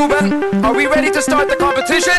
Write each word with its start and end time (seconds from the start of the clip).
Globen, 0.00 0.64
are 0.64 0.72
we 0.72 0.86
ready 0.86 1.10
to 1.10 1.20
start 1.20 1.46
the 1.46 1.56
competition? 1.56 2.16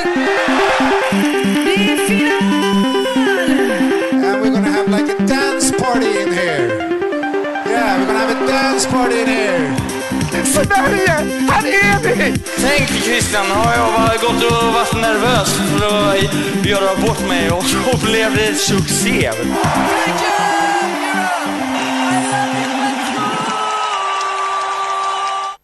And 4.21 4.39
we're 4.39 4.53
gonna 4.53 4.69
have 4.69 4.87
like 4.87 5.09
a 5.09 5.17
dance 5.25 5.71
party 5.71 6.05
in 6.21 6.31
here. 6.31 6.67
Yeah, 7.65 7.97
we're 7.97 8.05
gonna 8.05 8.19
have 8.19 8.37
a 8.37 8.45
dance 8.45 8.85
party 8.85 9.21
in 9.21 9.27
here. 9.27 9.75
Sverige, 10.45 11.11
här 11.49 11.65
är 11.65 11.99
vi! 12.03 12.39
Tänk 12.61 12.89
Christian, 12.89 13.45
har 13.51 13.73
jag 13.73 13.93
bara 13.93 14.17
gått 14.17 14.43
och 14.51 14.73
varit 14.73 14.93
nervös 14.93 15.49
för 15.53 15.85
att 15.87 16.65
göra 16.65 16.95
bort 16.95 17.27
mig 17.27 17.51
och 17.51 17.63
så 17.63 18.05
blev 18.05 18.35
det 18.35 18.55
succé. 18.55 19.31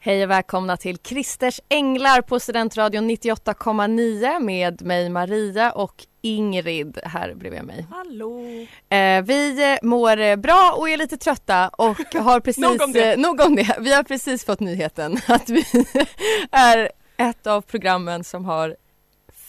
Hej 0.07 0.23
och 0.23 0.29
välkomna 0.29 0.77
till 0.77 0.97
Kristers 0.97 1.61
Änglar 1.69 2.21
på 2.21 2.39
Studentradion 2.39 3.09
98,9 3.09 4.39
med 4.39 4.81
mig 4.81 5.09
Maria 5.09 5.71
och 5.71 6.05
Ingrid 6.21 6.99
här 7.03 7.33
bredvid 7.33 7.63
mig. 7.63 7.85
Hallå! 7.89 8.41
Eh, 8.89 9.21
vi 9.21 9.73
eh, 9.73 9.87
mår 9.87 10.19
eh, 10.19 10.35
bra 10.35 10.75
och 10.77 10.89
är 10.89 10.97
lite 10.97 11.17
trötta 11.17 11.67
och 11.69 11.97
har 12.13 12.39
precis... 12.39 12.61
Nog 12.63 12.81
om 12.81 12.93
det. 12.93 13.13
eh, 13.13 13.19
nog 13.19 13.41
om 13.41 13.55
det. 13.55 13.77
Vi 13.79 13.93
har 13.93 14.03
precis 14.03 14.45
fått 14.45 14.59
nyheten 14.59 15.19
att 15.27 15.49
vi 15.49 15.65
är 16.51 16.91
ett 17.17 17.47
av 17.47 17.61
programmen 17.61 18.23
som 18.23 18.45
har 18.45 18.75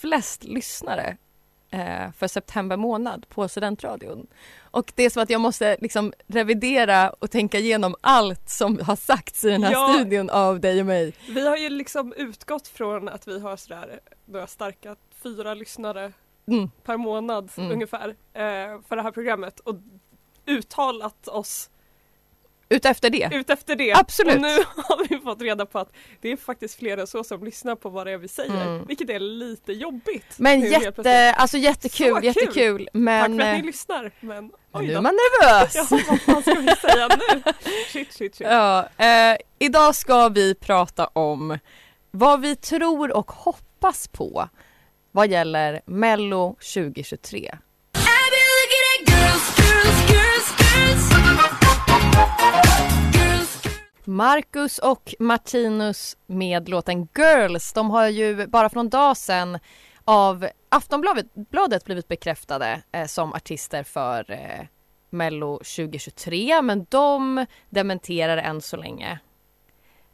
flest 0.01 0.45
lyssnare 0.45 1.17
för 2.17 2.27
september 2.29 2.77
månad 2.77 3.27
på 3.29 3.49
Studentradion. 3.49 4.27
Och 4.71 4.93
det 4.95 5.03
är 5.05 5.11
så 5.11 5.21
att 5.21 5.31
jag 5.31 5.41
måste 5.41 5.77
liksom 5.81 6.13
revidera 6.27 7.11
och 7.11 7.31
tänka 7.31 7.59
igenom 7.59 7.95
allt 8.01 8.51
som 8.51 8.79
har 8.83 8.97
sagts 8.97 9.45
i 9.45 9.51
den 9.51 9.63
här 9.63 9.73
Ja. 9.73 9.95
studion 9.95 10.31
av 10.31 10.61
dig 10.61 10.81
och 10.81 10.87
mig. 10.87 11.15
Vi 11.29 11.49
har 11.49 11.57
ju 11.57 11.69
liksom 11.69 12.13
utgått 12.17 12.69
från 12.69 13.09
att 13.09 13.29
vi 13.29 13.41
har 13.41 13.57
sådär 13.57 14.01
några 14.25 14.47
starka 14.47 14.97
fyra 15.23 15.55
lyssnare 15.55 16.13
Mm. 16.49 16.71
per 16.85 16.97
månad 16.97 17.51
Mm. 17.57 17.73
ungefär 17.73 18.09
eh, 18.33 18.81
för 18.89 18.97
det 18.97 19.03
här 19.03 19.11
programmet 19.13 19.61
och 19.61 19.75
uttalat 20.47 21.29
oss 21.29 21.71
Utefter 22.71 23.11
det. 23.11 23.29
utefter 23.33 23.77
det. 23.77 23.93
Absolut. 23.93 24.35
Och 24.35 24.41
nu 24.41 24.49
har 24.77 25.09
vi 25.09 25.19
fått 25.19 25.43
reda 25.43 25.67
på 25.67 25.79
att 25.79 25.93
det 26.21 26.33
är 26.33 26.37
faktiskt 26.37 26.79
fler 26.79 26.97
än 26.97 27.07
så 27.07 27.25
som 27.25 27.45
lyssnar 27.45 27.75
på 27.77 27.89
vad 27.89 28.07
det 28.07 28.13
är 28.13 28.19
vi 28.19 28.29
säger, 28.29 28.63
Mm. 28.67 28.85
vilket 28.87 29.11
är 29.11 29.21
lite 29.21 29.73
jobbigt. 29.73 30.35
Men 30.39 30.61
jätte, 30.61 31.33
alltså 31.33 31.57
jättekul, 31.59 32.09
Så 32.09 32.15
kul. 32.21 32.25
jättekul. 32.25 32.85
Tack 32.85 32.95
Men 32.95 33.39
för 33.39 33.45
att 33.47 33.53
ni 33.55 33.59
eh, 33.61 33.65
lyssnar 33.67 34.13
men 34.21 34.53
men 34.73 34.85
nu 34.85 34.93
är 34.93 35.01
man 35.01 35.15
nervös. 35.15 35.75
Ja, 35.75 35.87
vad 35.91 36.21
fan 36.21 36.43
ska 36.43 36.55
vi 36.55 36.77
säga 36.77 37.09
nu? 37.09 37.43
Shit, 37.93 38.13
shit, 38.13 38.35
shit. 38.35 38.41
Ja, 38.41 38.89
eh, 38.97 39.37
idag 39.59 39.95
ska 39.95 40.29
vi 40.29 40.55
prata 40.55 41.07
om 41.07 41.59
vad 42.11 42.41
vi 42.41 42.57
tror 42.57 43.17
och 43.17 43.31
hoppas 43.31 44.09
på 44.09 44.49
vad 45.13 45.29
gäller 45.31 45.81
Mello 45.87 46.57
2023. 46.75 47.55
Marcus 54.05 54.79
och 54.79 55.15
Martinus 55.19 56.17
med 56.27 56.69
låten 56.69 57.09
Girls. 57.17 57.73
De 57.73 57.91
har 57.91 58.09
ju 58.09 58.47
bara 58.47 58.69
för 58.69 58.77
någon 58.77 58.89
dag 58.89 59.17
sedan 59.17 59.59
av 60.05 60.49
Aftonbladet 60.69 61.35
bladet 61.35 61.85
blivit 61.85 62.09
bekräftade 62.09 62.83
eh, 62.93 63.07
som 63.07 63.35
artister 63.35 63.83
för 63.83 64.31
eh, 64.31 64.67
Mello 65.11 65.57
2023 65.57 66.63
men 66.63 66.87
de 66.89 67.47
dementerar 67.71 68.37
än 68.37 68.61
så 68.61 68.77
länge. 68.77 69.19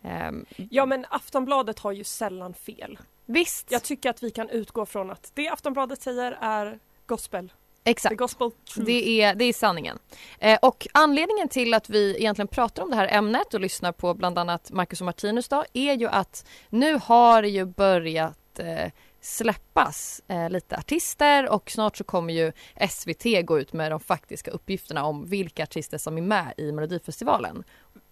Ehm, 0.03 0.47
Ja 0.71 0.87
men 0.87 1.07
Aftonbladet 1.09 1.79
har 1.79 1.93
ju 1.93 2.05
sällan 2.05 2.55
fel. 2.55 2.99
visst, 3.27 3.71
Jag 3.71 3.83
tycker 3.83 4.11
att 4.11 4.23
vi 4.23 4.31
kan 4.31 4.49
utgå 4.49 4.87
från 4.87 5.11
att 5.11 5.31
det 5.35 5.49
Aftonbladet 5.49 6.03
säger 6.03 6.39
är 6.41 6.79
gospel. 7.07 7.53
Exakt. 7.85 8.37
Det 8.77 9.23
är, 9.23 9.35
det 9.35 9.45
är 9.45 9.53
sanningen. 9.53 9.99
Eh, 10.39 10.59
och 10.63 10.87
anledningen 10.93 11.49
till 11.49 11.75
att 11.75 11.91
vi 11.91 12.17
egentligen 12.19 12.49
pratar 12.49 12.83
om 12.83 12.91
det 12.91 12.97
här 12.97 13.09
ämnet 13.11 13.55
och 13.55 13.61
lyssnar 13.61 13.93
på 13.93 14.15
bland 14.15 14.39
annat 14.39 14.71
Marcus 14.71 15.01
och 15.01 15.05
Martinus 15.05 15.49
då 15.49 15.65
är 15.73 15.95
ju 15.95 16.09
att 16.09 16.47
nu 16.69 16.99
har 17.03 17.43
det 17.43 17.49
ju 17.49 17.65
börjat 17.65 18.59
eh, 18.59 18.91
släppas 19.21 20.23
eh, 20.29 20.51
lite 20.51 20.77
artister 20.77 21.49
och 21.49 21.71
snart 21.71 21.97
så 21.97 22.05
kommer 22.05 22.35
ju 22.35 22.53
SVT 22.91 23.25
gå 23.45 23.59
ut 23.59 23.73
med 23.73 23.93
de 23.93 24.01
faktiska 24.01 24.51
uppgifterna 24.51 25.05
om 25.05 25.27
vilka 25.27 25.63
artister 25.63 25.99
som 25.99 26.19
är 26.19 26.23
med 26.23 26.55
i 26.57 26.73
Melodifestivalen. 26.73 27.65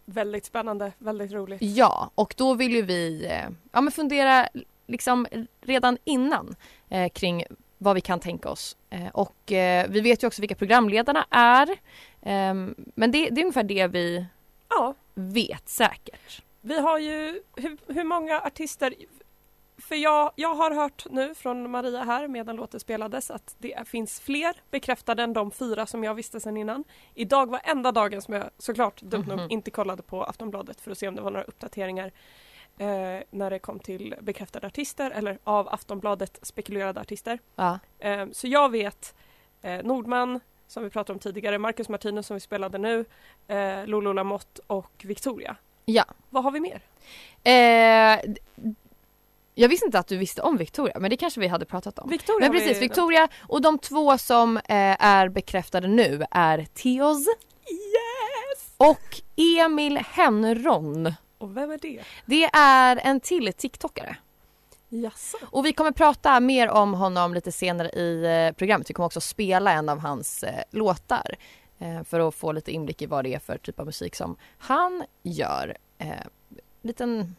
Väldigt 0.05 0.45
spännande, 0.45 0.93
väldigt 0.99 1.33
roligt. 1.33 1.63
Ja, 1.63 2.11
och 2.15 2.35
då 2.37 2.55
vill 2.55 2.75
ju 2.75 2.83
vi 2.83 3.27
eh, 3.27 3.49
ja, 3.73 3.81
men 3.81 3.93
fundera 3.93 4.49
liksom 4.87 5.27
redan 5.61 5.99
innan 6.05 6.55
eh, 6.89 7.09
kring 7.09 7.45
vad 7.83 7.95
vi 7.95 8.01
kan 8.01 8.21
tänka 8.21 8.49
oss. 8.51 8.77
Eh, 8.91 9.09
och 9.15 9.53
eh, 9.53 9.87
vi 9.91 10.01
vet 10.01 10.23
ju 10.23 10.27
också 10.27 10.43
vilka 10.43 10.55
programledarna 10.55 11.27
är. 11.31 11.69
Ehm, 12.23 12.75
men 12.95 13.11
det, 13.13 13.29
det 13.31 13.41
är 13.41 13.45
ungefär 13.45 13.63
det 13.63 13.87
vi 13.87 14.27
Ja, 14.69 14.95
vet 15.15 15.69
säkert. 15.69 16.43
vi 16.61 16.81
har 16.81 16.99
ju 16.99 17.43
hur, 17.57 17.77
hur 17.95 18.05
många 18.05 18.41
artister 18.41 18.95
för 19.79 19.95
jag, 19.95 20.33
jag 20.37 20.55
har 20.55 20.71
hört 20.71 21.07
nu 21.11 21.35
från 21.35 21.71
Maria 21.71 22.03
här 22.05 22.29
medan 22.29 22.57
låten 22.57 22.81
spelades 22.81 23.31
att 23.31 23.55
det 23.59 23.89
finns 23.89 24.21
fler 24.21 24.57
bekräftade 24.71 25.23
än 25.23 25.33
de 25.33 25.51
fyra 25.51 25.87
som 25.87 26.05
jag 26.05 26.15
visste 26.15 26.41
sedan 26.41 26.57
innan. 26.57 26.85
Idag 27.15 27.51
var 27.51 27.61
enda 27.65 27.93
dagen 27.93 28.23
som 28.23 28.35
jag 28.35 28.45
såklart 28.59 29.01
dumt 29.03 29.25
nog 29.29 29.53
inte 29.53 29.71
kollade 29.71 30.03
på 30.03 30.25
Aftonbladet 30.25 30.81
för 30.81 30.91
att 30.91 30.99
se 30.99 31.09
om 31.09 31.15
det 31.17 31.23
var 31.23 31.31
några 31.31 31.45
uppdateringar 31.45 32.13
eh, 32.79 32.87
när 33.31 33.51
det 33.51 33.59
kom 33.59 33.79
till 33.79 34.15
bekräftade 34.21 34.67
artister 34.67 35.11
eller 35.11 35.39
av 35.45 35.69
Aftonbladet 35.69 36.39
spekulerade 36.43 37.01
artister. 37.01 37.39
Ja. 37.57 37.79
Eh, 37.99 38.27
så 38.33 38.49
jag 38.49 38.71
vet 38.71 39.15
eh, 39.63 39.83
Nordman 39.83 40.41
som 40.67 40.83
vi 40.85 40.91
pratade 40.91 41.13
om 41.13 41.19
tidigare, 41.21 41.59
Marcus 41.59 41.89
Martinus 41.89 42.27
som 42.27 42.35
vi 42.35 42.41
spelade 42.41 42.79
nu, 42.79 43.05
eh, 43.49 43.87
Lolo 43.87 44.13
Lamotte 44.13 44.61
och 44.67 45.03
Victoria. 45.05 45.57
ja. 45.85 46.05
Vad 46.31 46.45
har 46.45 46.51
vi 46.51 46.61
mer? 46.61 46.81
Eh, 47.45 48.33
jag 49.55 49.69
visste 49.69 49.87
inte 49.87 49.99
att 49.99 50.07
du 50.07 50.17
visste 50.17 50.43
om 50.43 50.57
Victoria, 50.57 50.99
men 50.99 51.11
det 51.11 51.17
kanske 51.17 51.41
vi 51.41 51.47
hade 51.47 51.65
pratat 51.65 51.99
om. 51.99 52.09
Victoria 52.11 52.49
Men 52.49 52.53
vi 52.53 52.67
precis. 52.67 52.83
Victoria 52.83 53.29
och 53.49 53.63
de 53.63 53.79
två 53.79 54.19
som 54.19 54.57
eh, 54.57 54.63
är 55.05 55.29
bekräftade 55.29 55.89
nu 55.89 56.25
är 56.31 56.65
Teos 56.75 57.27
Yes! 57.27 58.75
och 58.77 59.21
Emil 59.37 59.99
Henron. 59.99 61.15
Och 61.43 61.57
vem 61.57 61.71
är 61.71 61.79
det? 61.79 62.01
Det 62.27 62.45
är 62.53 63.01
en 63.05 63.21
till 63.21 63.53
TikTokare. 63.53 64.17
Jaså? 64.89 65.37
Och 65.43 65.67
vi 65.67 65.73
kommer 65.73 65.91
prata 65.93 66.41
mer 66.41 66.69
om 66.69 66.95
honom 66.95 67.35
lite 67.35 67.53
senare 67.53 67.89
i 67.89 68.25
eh, 68.25 68.57
programmet. 68.57 68.91
Vi 68.91 68.95
kommer 68.95 69.07
också 69.07 69.21
spela 69.21 69.73
en 69.73 69.89
av 69.89 69.99
hans 69.99 70.43
eh, 70.43 70.63
låtar 70.71 71.37
eh, 71.79 72.03
för 72.03 72.29
att 72.29 72.35
få 72.35 72.53
lite 72.53 72.73
inblick 72.73 73.03
i 73.03 73.07
vad 73.07 73.25
det 73.25 73.35
är 73.35 73.39
för 73.39 73.59
typ 73.59 73.81
av 73.81 73.87
musik 73.87 74.15
som 74.15 74.37
han 74.59 75.05
gör. 75.23 75.77
Eh, 75.99 76.09
liten 76.83 77.37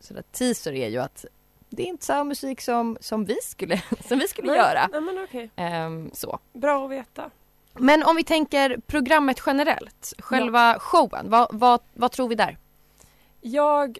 sådär 0.00 0.22
teaser 0.32 0.72
är 0.72 0.88
ju 0.88 0.98
att 0.98 1.24
det 1.68 1.82
är 1.82 1.86
inte 1.86 2.06
så 2.06 2.24
musik 2.24 2.60
som, 2.60 2.98
som 3.00 3.24
vi 3.24 3.36
skulle, 3.42 3.82
som 4.08 4.18
vi 4.18 4.28
skulle 4.28 4.48
Nej, 4.48 4.56
göra. 4.56 4.88
Nej, 4.92 5.00
men 5.00 5.24
okej. 5.24 5.50
Ehm, 5.56 6.10
så. 6.12 6.38
Bra 6.52 6.84
att 6.84 6.90
veta. 6.90 7.30
Men 7.72 8.02
om 8.02 8.16
vi 8.16 8.24
tänker 8.24 8.78
programmet 8.86 9.42
generellt, 9.46 10.12
själva 10.18 10.78
showen, 10.78 11.30
vad, 11.30 11.48
vad, 11.50 11.80
vad 11.94 12.12
tror 12.12 12.28
vi 12.28 12.34
där? 12.34 12.58
Jag, 13.46 13.98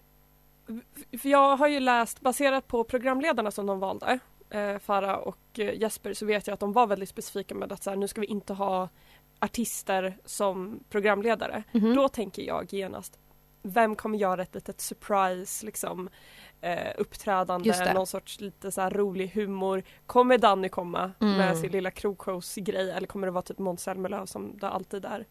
för 1.22 1.28
jag 1.28 1.56
har 1.56 1.68
ju 1.68 1.80
läst, 1.80 2.20
baserat 2.20 2.68
på 2.68 2.84
programledarna 2.84 3.50
som 3.50 3.66
de 3.66 3.78
valde, 3.80 4.18
eh, 4.50 4.78
Farah 4.78 5.14
och 5.14 5.58
eh, 5.58 5.74
Jesper, 5.80 6.14
så 6.14 6.26
vet 6.26 6.46
jag 6.46 6.54
att 6.54 6.60
de 6.60 6.72
var 6.72 6.86
väldigt 6.86 7.08
specifika 7.08 7.54
med 7.54 7.72
att 7.72 7.82
så 7.82 7.90
här, 7.90 7.96
nu 7.96 8.08
ska 8.08 8.20
vi 8.20 8.26
inte 8.26 8.52
ha 8.52 8.88
artister 9.38 10.18
som 10.24 10.80
programledare. 10.90 11.62
Mhm. 11.72 11.94
Då 11.94 12.08
tänker 12.08 12.42
jag 12.42 12.72
genast, 12.72 13.18
vem 13.62 13.96
kommer 13.96 14.18
göra 14.18 14.42
ett 14.42 14.54
litet 14.54 14.80
surprise 14.80 15.66
liksom 15.66 16.08
eh, 16.60 16.92
uppträdande, 16.98 17.92
någon 17.94 18.06
sorts 18.06 18.40
lite 18.40 18.72
så 18.72 18.88
rolig 18.90 19.28
humor. 19.28 19.82
Kommer 20.06 20.38
Danny 20.38 20.68
komma 20.68 21.12
Mm. 21.20 21.38
med 21.38 21.58
sin 21.58 21.70
lilla 21.70 21.90
krogshows-grej 21.90 22.90
eller 22.90 23.06
kommer 23.06 23.26
det 23.26 23.30
vara 23.30 23.42
typ 23.42 23.58
Måns 23.58 23.82
Zelmerlöw 23.82 24.26
som 24.26 24.58
det 24.58 24.68
alltid 24.68 25.04
är? 25.04 25.26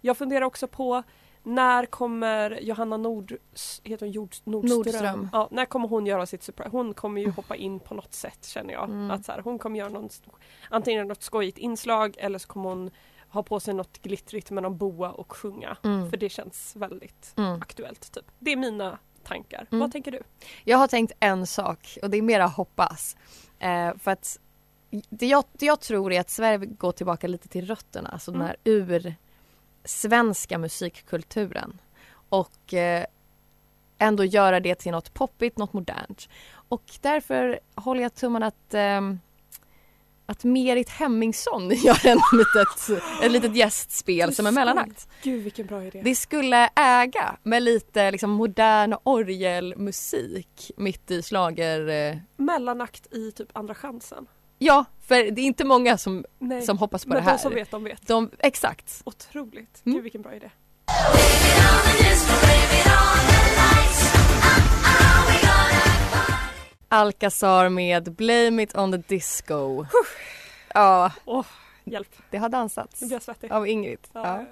Jag 0.00 0.16
funderar 0.16 0.44
också 0.44 0.66
på 0.66 1.02
när 1.42 1.86
kommer 1.86 2.58
Johanna 2.62 2.96
Nord, 2.96 3.36
heter 3.84 4.06
hon 4.06 4.12
Jord, 4.12 4.34
Nordström? 4.44 4.76
Nordström. 4.78 5.28
Ja, 5.32 5.48
när 5.50 5.64
kommer 5.64 5.88
hon 5.88 6.06
göra 6.06 6.26
sitt 6.26 6.42
surprise? 6.42 6.70
Hon 6.70 6.94
kommer 6.94 7.20
ju 7.20 7.30
hoppa 7.30 7.56
in 7.56 7.80
på 7.80 7.94
något 7.94 8.14
sätt 8.14 8.46
känner 8.46 8.72
jag. 8.74 8.84
Mm. 8.84 9.10
Att 9.10 9.24
så 9.24 9.32
här, 9.32 9.40
hon 9.44 9.58
kommer 9.58 9.78
göra 9.78 9.88
någon, 9.88 10.08
antingen 10.70 11.08
något 11.08 11.22
skojigt 11.22 11.58
inslag 11.58 12.16
eller 12.18 12.38
så 12.38 12.48
kommer 12.48 12.68
hon 12.68 12.90
ha 13.28 13.42
på 13.42 13.60
sig 13.60 13.74
något 13.74 14.02
glittrigt 14.02 14.50
med 14.50 14.62
någon 14.62 14.78
boa 14.78 15.10
och 15.10 15.32
sjunga. 15.36 15.76
Mm. 15.84 16.10
För 16.10 16.16
det 16.16 16.28
känns 16.28 16.76
väldigt 16.76 17.34
Mm. 17.36 17.60
aktuellt. 17.62 18.12
Typ. 18.12 18.24
Det 18.38 18.52
är 18.52 18.56
mina 18.56 18.98
tankar. 19.24 19.66
Mm. 19.70 19.80
Vad 19.80 19.92
tänker 19.92 20.10
du? 20.12 20.22
Jag 20.64 20.78
har 20.78 20.86
tänkt 20.88 21.12
en 21.20 21.46
sak 21.46 21.98
och 22.02 22.10
det 22.10 22.16
är 22.18 22.22
mera 22.22 22.46
hoppas. 22.46 23.16
Eh, 23.58 23.96
för 23.98 24.10
att 24.10 24.38
det 25.10 25.26
jag, 25.26 25.44
det 25.52 25.66
jag 25.66 25.80
tror 25.80 26.12
är 26.12 26.20
att 26.20 26.30
Sverige 26.30 26.58
går 26.66 26.92
tillbaka 26.92 27.26
lite 27.28 27.48
till 27.48 27.66
rötterna, 27.66 28.08
alltså 28.08 28.30
den 28.30 28.40
Mm. 28.40 28.46
här 28.48 28.56
ur 28.64 29.14
svenska 29.84 30.58
musikkulturen. 30.58 31.80
Och 32.28 32.74
eh, 32.74 33.04
ändå 33.98 34.24
göra 34.24 34.60
det 34.60 34.74
till 34.74 34.92
något 34.92 35.14
poppigt, 35.14 35.58
något 35.58 35.72
modernt. 35.72 36.28
Och 36.52 36.84
därför 37.00 37.60
håller 37.74 38.02
jag 38.02 38.14
tummarna 38.14 38.46
att 38.46 38.74
ehm, 38.74 39.18
att 40.30 40.44
Merit 40.44 40.88
Hemmingsson 40.88 41.70
gör 41.74 42.06
en 42.06 42.20
litet, 42.32 43.00
ett 43.22 43.32
litet 43.32 43.56
gästspel 43.56 44.34
som 44.34 44.46
en 44.46 44.54
mellanakt. 44.54 45.08
Gud 45.22 45.42
vilken 45.42 45.66
bra 45.66 45.84
idé. 45.84 46.00
Det 46.04 46.14
skulle 46.14 46.70
äga 46.76 47.36
med 47.42 47.62
lite 47.62 48.10
liksom, 48.10 48.30
modern 48.30 48.94
orgelmusik 49.02 50.70
mitt 50.76 51.10
i 51.10 51.22
slager... 51.22 51.88
Eh, 51.88 52.16
Mellanakt 52.36 53.14
i 53.14 53.32
typ 53.32 53.48
Andra 53.52 53.74
chansen. 53.74 54.26
Ja, 54.62 54.84
för 55.06 55.14
det 55.30 55.40
är 55.40 55.44
inte 55.44 55.64
många 55.64 55.98
som, 55.98 56.24
Nej. 56.38 56.62
som 56.62 56.78
hoppas 56.78 57.04
på 57.04 57.08
Men 57.08 57.16
det 57.16 57.22
här. 57.22 57.32
de 57.36 57.42
som 57.42 57.54
vet, 57.54 57.70
de 57.70 57.84
vet. 57.84 58.06
De, 58.08 58.30
exakt. 58.38 59.02
Otroligt. 59.04 59.82
Mm. 59.86 59.94
Gud 59.96 60.02
vilken 60.02 60.22
bra 60.22 60.34
idé. 60.34 60.50
Alcazar 66.88 67.68
med 67.68 68.12
Blame 68.14 68.62
it 68.62 68.76
on 68.76 68.92
the 68.92 68.98
disco. 69.14 69.84
Ja, 70.74 71.12
Åh, 71.24 71.46
hjälp. 71.84 72.16
det 72.30 72.38
har 72.38 72.48
dansats 72.48 73.00
Nu 73.00 73.06
blir 73.06 73.14
jag 73.14 73.22
svettig. 73.22 73.52
av 73.52 73.68
Ingrid. 73.68 73.98
Ja, 74.12 74.20
Ja. 74.24 74.36
ja, 74.40 74.46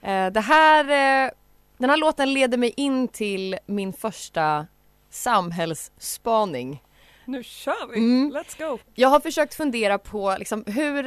ja. 0.00 0.08
Eh, 0.26 0.32
Det 0.32 0.40
här, 0.40 0.84
eh, 1.26 1.30
den 1.78 1.90
här 1.90 1.96
låten 1.96 2.32
leder 2.32 2.58
mig 2.58 2.72
in 2.76 3.08
till 3.08 3.58
min 3.66 3.92
första 3.92 4.66
samhällsspaning. 5.10 6.82
Nu 7.24 7.42
kör 7.42 7.86
vi! 7.92 7.98
Mm. 7.98 8.32
Let's 8.36 8.58
go! 8.58 8.78
Jag 8.94 9.08
har 9.08 9.20
försökt 9.20 9.54
fundera 9.54 9.98
på 9.98 10.36
liksom, 10.38 10.64
hur, 10.66 11.06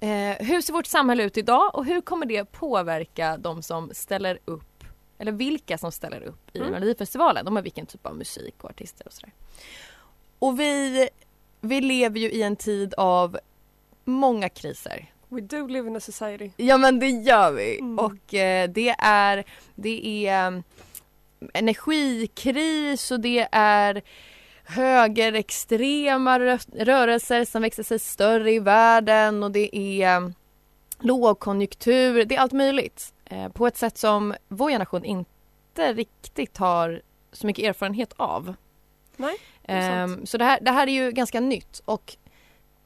eh, 0.00 0.08
hur 0.46 0.60
ser 0.60 0.72
vårt 0.72 0.86
samhälle 0.86 1.22
ut 1.24 1.36
idag 1.36 1.74
och 1.74 1.84
hur 1.84 2.00
kommer 2.00 2.26
det 2.26 2.44
påverka 2.44 3.36
de 3.36 3.62
som 3.62 3.90
ställer 3.94 4.38
upp 4.44 4.84
eller 5.18 5.32
vilka 5.32 5.78
som 5.78 5.92
ställer 5.92 6.22
upp 6.22 6.50
i 6.56 6.58
Mm. 6.58 6.70
Melodifestivalen. 6.70 7.44
De 7.44 7.56
har 7.56 7.62
vilken 7.62 7.86
typ 7.86 8.06
av 8.06 8.16
musik 8.16 8.54
och 8.64 8.70
artister 8.70 9.06
och 9.06 9.12
sådär. 9.12 9.32
Och 10.38 10.60
vi, 10.60 11.08
vi 11.60 11.80
lever 11.80 12.20
ju 12.20 12.30
i 12.30 12.42
en 12.42 12.56
tid 12.56 12.94
av 12.94 13.38
många 14.04 14.48
kriser. 14.48 15.12
We 15.28 15.40
do 15.40 15.66
live 15.66 15.88
in 15.88 15.96
a 15.96 16.00
society. 16.00 16.50
Ja 16.56 16.76
men 16.76 16.98
det 16.98 17.08
gör 17.08 17.52
vi 17.52 17.78
Mm. 17.78 17.98
och 17.98 18.34
eh, 18.34 18.68
det 18.70 18.94
är, 18.98 19.44
det 19.74 20.26
är 20.26 20.46
um, 20.48 20.62
energikris 21.54 23.10
och 23.10 23.20
det 23.20 23.48
är 23.52 24.02
högerextrema 24.66 26.38
rö- 26.38 26.84
rörelser 26.84 27.44
som 27.44 27.62
växer 27.62 27.82
sig 27.82 27.98
större 27.98 28.52
i 28.52 28.58
världen 28.58 29.42
och 29.42 29.50
det 29.50 29.76
är 29.76 30.16
um, 30.16 30.34
lågkonjunktur, 31.00 32.24
det 32.24 32.36
är 32.36 32.40
allt 32.40 32.52
möjligt. 32.52 33.14
Eh, 33.24 33.48
på 33.48 33.66
ett 33.66 33.76
sätt 33.76 33.98
som 33.98 34.34
vår 34.48 34.70
generation 34.70 35.04
inte 35.04 35.92
riktigt 35.92 36.56
har 36.56 37.02
så 37.32 37.46
mycket 37.46 37.64
erfarenhet 37.64 38.12
av. 38.16 38.54
Nej, 39.16 39.36
det. 39.62 39.72
Ehm, 39.72 40.26
så 40.26 40.38
det 40.38 40.44
här, 40.44 40.58
det 40.60 40.70
här 40.70 40.86
är 40.86 40.92
ju 40.92 41.10
ganska 41.10 41.40
nytt 41.40 41.82
och 41.84 42.16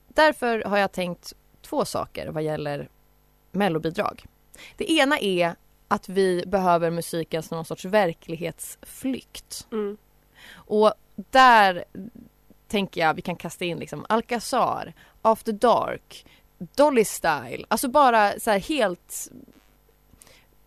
därför 0.09 0.63
har 0.65 0.79
jag 0.79 0.93
tänkt 0.93 1.33
två 1.63 1.85
saker 1.85 2.29
vad 2.29 2.43
gäller 2.43 2.89
mellobidrag. 3.53 4.25
Det 4.77 4.93
ena 4.93 5.19
är 5.19 5.55
att 5.89 6.09
vi 6.09 6.45
behöver 6.47 6.91
musiken 6.91 7.43
som 7.43 7.57
någon 7.57 7.65
sorts 7.65 7.85
verklighetsflykt. 7.85 9.67
Mm. 9.73 9.97
Och 10.53 10.93
där 11.31 11.85
tänker 12.69 13.01
jag 13.01 13.15
vi 13.15 13.23
kan 13.23 13.37
kasta 13.37 13.65
in 13.65 13.79
liksom 13.79 14.07
Alcazar, 14.09 14.93
After 15.23 15.53
Dark, 15.53 16.27
Dolly 16.59 17.05
Style. 17.05 17.65
Alltså 17.69 17.89
bara 17.89 18.41
så 18.41 18.51
här 18.51 18.59
helt 18.59 19.31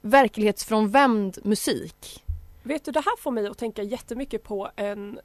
verklighetsfrånvänd 0.02 1.38
musik. 1.44 2.24
Vet 2.64 2.86
du, 2.86 2.92
det 2.92 3.00
här 3.00 3.18
får 3.18 3.32
mig 3.32 3.48
att 3.48 3.58
tänka 3.58 3.84
jättemycket 3.84 4.44
på 4.44 4.70
en 4.76 5.20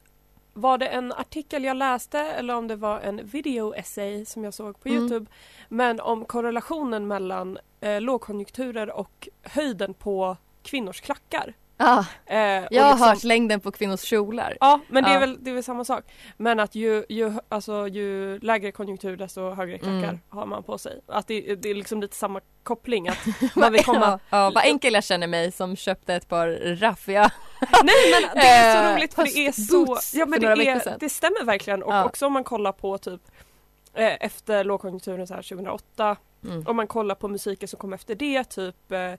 var 0.53 0.77
det 0.77 0.87
en 0.87 1.13
artikel 1.13 1.63
jag 1.63 1.77
läste 1.77 2.19
eller 2.19 2.55
om 2.55 2.67
det 2.67 2.75
var 2.75 2.99
en 2.99 3.25
video-essay 3.25 4.25
som 4.25 4.43
jag 4.43 4.53
såg 4.53 4.79
på 4.79 4.89
Mm. 4.89 5.01
Youtube. 5.01 5.25
Men 5.69 5.99
om 5.99 6.25
korrelationen 6.25 7.07
mellan 7.07 7.57
eh, 7.79 8.01
lågkonjunkturer 8.01 8.91
och 8.91 9.29
höjden 9.43 9.93
på 9.93 10.37
kvinnors 10.63 11.01
klackar. 11.01 11.53
Ah, 11.81 12.03
Eh, 12.25 12.37
jag 12.71 12.83
har 12.83 12.89
liksom- 12.91 13.07
hört 13.07 13.23
längden 13.23 13.59
på 13.59 13.71
kvinnors 13.71 14.01
kjolar. 14.01 14.57
Ja, 14.59 14.79
men 14.87 15.03
det 15.03 15.09
är, 15.09 15.19
väl, 15.19 15.37
det 15.43 15.49
är 15.49 15.53
väl 15.53 15.63
samma 15.63 15.85
sak. 15.85 16.03
Men 16.37 16.59
att 16.59 16.75
ju, 16.75 17.05
ju, 17.09 17.33
alltså, 17.49 17.87
ju 17.87 18.39
lägre 18.39 18.71
konjunktur 18.71 19.17
desto 19.17 19.49
högre 19.53 19.77
klackar 19.77 19.93
Mm. 20.03 20.19
har 20.29 20.45
man 20.45 20.63
på 20.63 20.77
sig. 20.77 20.99
Att 21.07 21.27
det, 21.27 21.55
det 21.55 21.69
är 21.69 21.75
liksom 21.75 22.01
lite 22.01 22.15
samma 22.15 22.41
koppling. 22.63 23.07
Att 23.09 23.17
man 23.55 23.71
vill 23.73 23.83
komma... 23.83 24.19
Ja, 24.29 24.51
vad 24.55 24.65
enkel 24.65 24.93
jag 24.93 25.03
känner 25.03 25.27
mig 25.27 25.51
som 25.51 25.75
köpte 25.75 26.13
ett 26.13 26.27
par 26.27 26.75
raffiga 26.75 27.21
Nej 27.83 27.95
men 28.11 28.41
det 28.41 28.47
är 28.47 28.75
så 28.75 28.79
Eh, 28.89 28.95
roligt 28.95 29.13
för 29.13 29.23
det 29.23 29.47
är 29.47 29.51
så... 29.51 29.97
Ja 30.19 30.25
men 30.25 30.41
det, 30.41 30.47
är, 30.47 30.97
det 30.99 31.09
stämmer 31.09 31.43
verkligen 31.45 31.83
och 31.83 31.93
Ja. 31.93 32.05
också 32.05 32.25
om 32.25 32.33
man 32.33 32.43
kollar 32.43 32.71
på 32.71 32.97
typ 32.97 33.21
eh, 33.93 34.13
efter 34.25 34.63
lågkonjunkturen 34.63 35.27
så 35.27 35.33
här 35.33 35.41
2008 35.41 36.15
Mm. 36.43 36.63
om 36.67 36.75
man 36.75 36.87
kollar 36.87 37.15
på 37.15 37.27
musiken 37.27 37.67
som 37.67 37.79
kom 37.79 37.93
efter 37.93 38.15
det 38.15 38.43
typ 38.43 38.91
eh, 38.91 39.13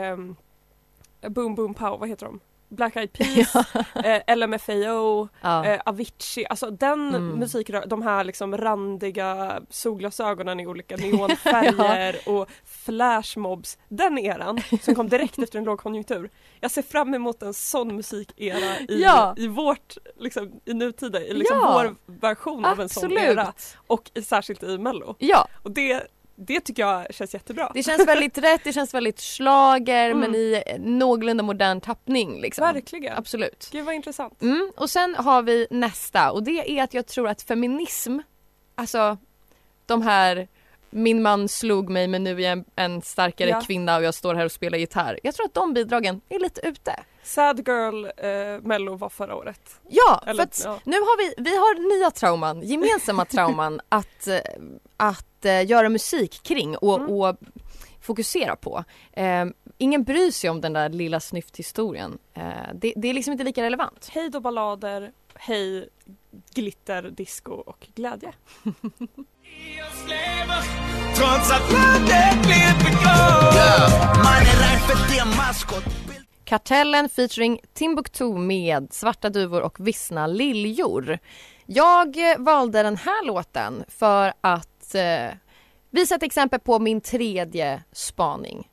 ehm, 0.00 0.36
Boom 1.28 1.54
Boom 1.54 1.74
Pow, 1.74 1.98
vad 2.00 2.08
heter 2.08 2.26
de? 2.26 2.40
Black 2.72 2.96
Eyed 2.96 3.12
Peas, 3.18 3.54
eh, 4.04 4.36
LMFAO, 4.36 5.28
Ja. 5.40 5.64
eh, 5.64 5.80
Avicii, 5.86 6.46
alltså 6.50 6.70
den 6.70 7.14
Mm. 7.14 7.26
musiken, 7.38 7.82
de 7.88 8.02
här 8.02 8.24
liksom 8.24 8.56
randiga 8.56 9.60
solglasögonen 9.70 10.60
i 10.60 10.66
olika 10.66 10.96
neonfärger 11.44 12.16
och 12.26 12.48
flashmobs, 12.64 13.78
den 13.88 14.18
eran 14.18 14.60
som 14.82 14.94
kom 14.94 15.08
direkt 15.08 15.38
efter 15.42 15.58
en 15.58 15.64
lågkonjunktur. 15.64 16.30
Jag 16.60 16.70
ser 16.70 16.82
fram 16.82 17.14
emot 17.14 17.42
en 17.42 17.54
sån 17.54 17.96
musikera 17.96 18.78
i, 18.88 19.02
Ja. 19.02 19.34
i 19.36 19.46
vårt, 19.48 19.96
liksom 20.16 20.60
i 20.64 20.74
nutida, 20.74 21.20
i 21.20 21.34
liksom 21.34 21.58
Ja. 21.58 21.72
vår 22.06 22.12
version 22.20 22.64
av 22.64 22.80
en 22.80 22.88
sån 22.88 23.12
era 23.12 23.42
Absolut. 23.42 23.76
och 23.86 24.10
särskilt 24.24 24.62
i 24.62 24.78
mello. 24.78 25.14
Ja, 25.18 25.48
Och 25.62 25.70
det, 25.70 26.06
det 26.46 26.60
tycker 26.60 26.82
jag 26.82 27.14
känns 27.14 27.34
jättebra. 27.34 27.70
det 27.74 27.82
känns 27.82 28.06
väldigt 28.06 28.38
rätt, 28.38 28.60
det 28.64 28.72
känns 28.72 28.94
väldigt 28.94 29.18
slager 29.20 30.10
Mm. 30.10 30.20
men 30.20 30.34
i 30.34 30.62
någorlunda 30.78 31.42
modern 31.42 31.80
tappning 31.80 32.40
liksom. 32.40 32.64
Verkligen. 32.64 33.16
Absolut. 33.16 33.68
Gud 33.72 33.84
vad 33.84 33.94
intressant. 33.94 34.42
Mm, 34.42 34.72
och 34.76 34.90
sen 34.90 35.14
har 35.14 35.42
vi 35.42 35.66
nästa 35.70 36.30
och 36.30 36.42
det 36.42 36.70
är 36.78 36.82
att 36.82 36.94
jag 36.94 37.06
tror 37.06 37.28
att 37.28 37.42
feminism, 37.42 38.18
alltså 38.74 39.16
de 39.86 40.02
här 40.02 40.48
min 40.90 41.22
man 41.22 41.48
slog 41.48 41.90
mig 41.90 42.08
men 42.08 42.24
nu 42.24 42.30
är 42.30 42.40
jag 42.40 42.52
en, 42.52 42.64
en 42.76 43.02
starkare 43.02 43.48
Ja. 43.50 43.60
kvinna 43.60 43.96
och 43.96 44.02
jag 44.02 44.14
står 44.14 44.34
här 44.34 44.44
och 44.44 44.52
spelar 44.52 44.78
gitarr. 44.78 45.18
Jag 45.22 45.34
tror 45.34 45.46
att 45.46 45.54
de 45.54 45.72
bidragen 45.74 46.20
är 46.28 46.38
lite 46.38 46.60
ute. 46.66 46.94
Sad 47.22 47.68
Girl 47.68 48.04
eh, 48.04 48.62
mello 48.68 48.96
var 48.96 49.08
förra 49.08 49.34
året. 49.36 49.60
Ja, 49.88 50.22
Eller, 50.26 50.34
för 50.34 50.42
att 50.42 50.60
ja. 50.64 50.78
nu 50.84 50.96
har 50.96 51.18
vi, 51.18 51.34
vi 51.50 51.56
har 51.56 51.98
nya 51.98 52.10
trauman, 52.10 52.62
gemensamma 52.62 53.24
trauman 53.34 53.80
att, 53.88 54.26
eh, 54.26 54.38
att 54.96 55.44
eh, 55.44 55.66
göra 55.66 55.88
musik 55.88 56.42
kring 56.42 56.76
och, 56.76 56.96
Mm. 57.00 57.10
och 57.10 57.36
fokusera 58.02 58.56
på. 58.56 58.84
Eh, 59.12 59.44
ingen 59.78 60.04
bryr 60.04 60.30
sig 60.30 60.50
om 60.50 60.60
den 60.60 60.72
där 60.72 60.88
lilla 60.88 61.20
snyfthistorien. 61.20 62.18
Eh, 62.34 62.42
det, 62.74 62.92
det 62.96 63.08
är 63.10 63.14
liksom 63.14 63.32
inte 63.32 63.44
lika 63.44 63.62
relevant. 63.62 64.08
Hej 64.12 64.30
då 64.30 64.40
ballader, 64.40 65.12
hej 65.34 65.88
glitter, 66.54 67.02
disco 67.02 67.52
och 67.52 67.88
glädje. 67.94 68.32
Kartellen 76.44 77.08
featuring 77.08 77.60
Timbuktu 77.72 78.24
med 78.24 78.92
Svarta 78.92 79.30
duvor 79.30 79.62
och 79.62 79.86
Vissna 79.86 80.26
liljor. 80.26 81.18
Jag 81.66 82.30
eh, 82.30 82.38
valde 82.38 82.82
den 82.82 82.96
här 82.96 83.26
låten 83.26 83.84
för 83.88 84.32
att 84.40 84.94
eh, 84.94 85.36
visa 85.90 86.14
ett 86.14 86.22
exempel 86.22 86.60
på 86.60 86.78
min 86.78 87.00
tredje 87.00 87.82
spaning. 87.92 88.69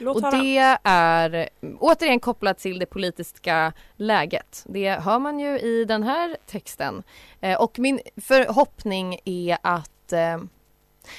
Låt 0.00 0.16
Och 0.16 0.22
höra. 0.22 0.42
det 0.42 0.78
är 0.84 1.48
återigen 1.78 2.20
kopplat 2.20 2.58
till 2.58 2.78
det 2.78 2.86
politiska 2.86 3.72
läget. 3.96 4.64
Det 4.68 4.90
hör 4.90 5.18
man 5.18 5.38
ju 5.40 5.58
i 5.58 5.84
den 5.84 6.02
här 6.02 6.36
texten. 6.46 7.02
Eh, 7.40 7.60
och 7.60 7.78
min 7.78 8.00
förhoppning 8.16 9.18
är 9.24 9.58
att, 9.62 10.12
eh, 10.12 10.38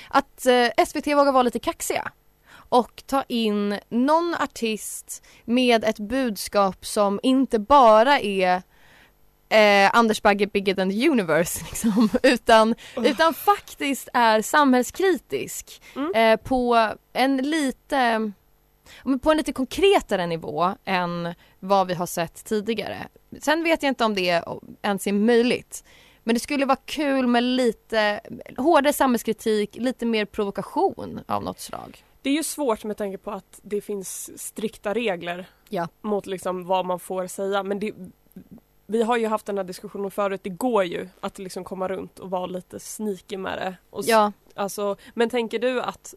att 0.09 0.45
eh, 0.45 0.85
SVT 0.85 1.07
vågar 1.07 1.31
vara 1.31 1.43
lite 1.43 1.59
kaxiga. 1.59 2.11
och 2.73 3.03
ta 3.05 3.23
in 3.27 3.79
någon 3.89 4.35
artist 4.39 5.23
med 5.45 5.83
ett 5.83 5.99
budskap 5.99 6.85
som 6.85 7.19
inte 7.23 7.59
bara 7.59 8.19
är 8.19 8.61
eh, 9.49 9.89
Anders 9.95 10.21
Bagge 10.21 10.47
bigger 10.47 10.73
than 10.75 10.89
the 10.89 11.09
universe 11.09 11.59
liksom, 11.69 12.09
utan, 12.23 12.75
utan 12.95 13.33
faktiskt 13.33 14.09
är 14.13 14.41
samhällskritisk 14.41 15.81
Mm. 15.95 16.11
eh, 16.15 16.37
på 16.37 16.89
en 17.13 17.37
lite 17.37 18.31
men 19.03 19.19
på 19.19 19.31
en 19.31 19.37
lite 19.37 19.53
konkretare 19.53 20.27
nivå 20.27 20.71
än 20.85 21.33
vad 21.59 21.87
vi 21.87 21.93
har 21.93 22.05
sett 22.05 22.45
tidigare. 22.45 23.07
Sen 23.41 23.63
vet 23.63 23.83
jag 23.83 23.89
inte 23.89 24.05
om 24.05 24.15
det 24.15 24.43
ens 24.81 25.07
är 25.07 25.13
möjligt. 25.13 25.83
Men 26.23 26.33
det 26.33 26.39
skulle 26.39 26.65
vara 26.65 26.77
kul 26.85 27.27
med 27.27 27.43
lite 27.43 28.21
hårdare 28.57 28.93
samhällskritik, 28.93 29.75
lite 29.75 30.05
mer 30.05 30.25
provokation 30.25 31.19
av 31.27 31.43
något 31.43 31.59
slag. 31.59 32.03
Det 32.21 32.29
är 32.29 32.33
ju 32.33 32.43
svårt 32.43 32.83
med 32.83 32.97
tanke 32.97 33.17
på 33.17 33.31
att 33.31 33.59
det 33.63 33.81
finns 33.81 34.39
strikta 34.41 34.93
regler 34.93 35.45
Ja. 35.69 35.87
mot 36.01 36.25
liksom 36.25 36.65
vad 36.65 36.85
man 36.85 36.99
får 36.99 37.27
säga. 37.27 37.63
Men 37.63 37.79
det, 37.79 37.91
vi 38.87 39.03
har 39.03 39.17
ju 39.17 39.27
haft 39.27 39.45
den 39.45 39.57
här 39.57 39.63
diskussionen 39.63 40.11
förut. 40.11 40.41
Det 40.43 40.49
går 40.49 40.83
ju 40.83 41.09
att 41.19 41.39
liksom 41.39 41.63
komma 41.63 41.87
runt 41.87 42.19
och 42.19 42.29
vara 42.29 42.45
lite 42.45 42.79
sneaky 42.79 43.37
med 43.37 43.57
det. 43.57 43.75
Och 43.89 44.03
Ja, 44.05 44.31
alltså, 44.55 44.95
men 45.13 45.29
tänker 45.29 45.59
du 45.59 45.81
att 45.81 46.13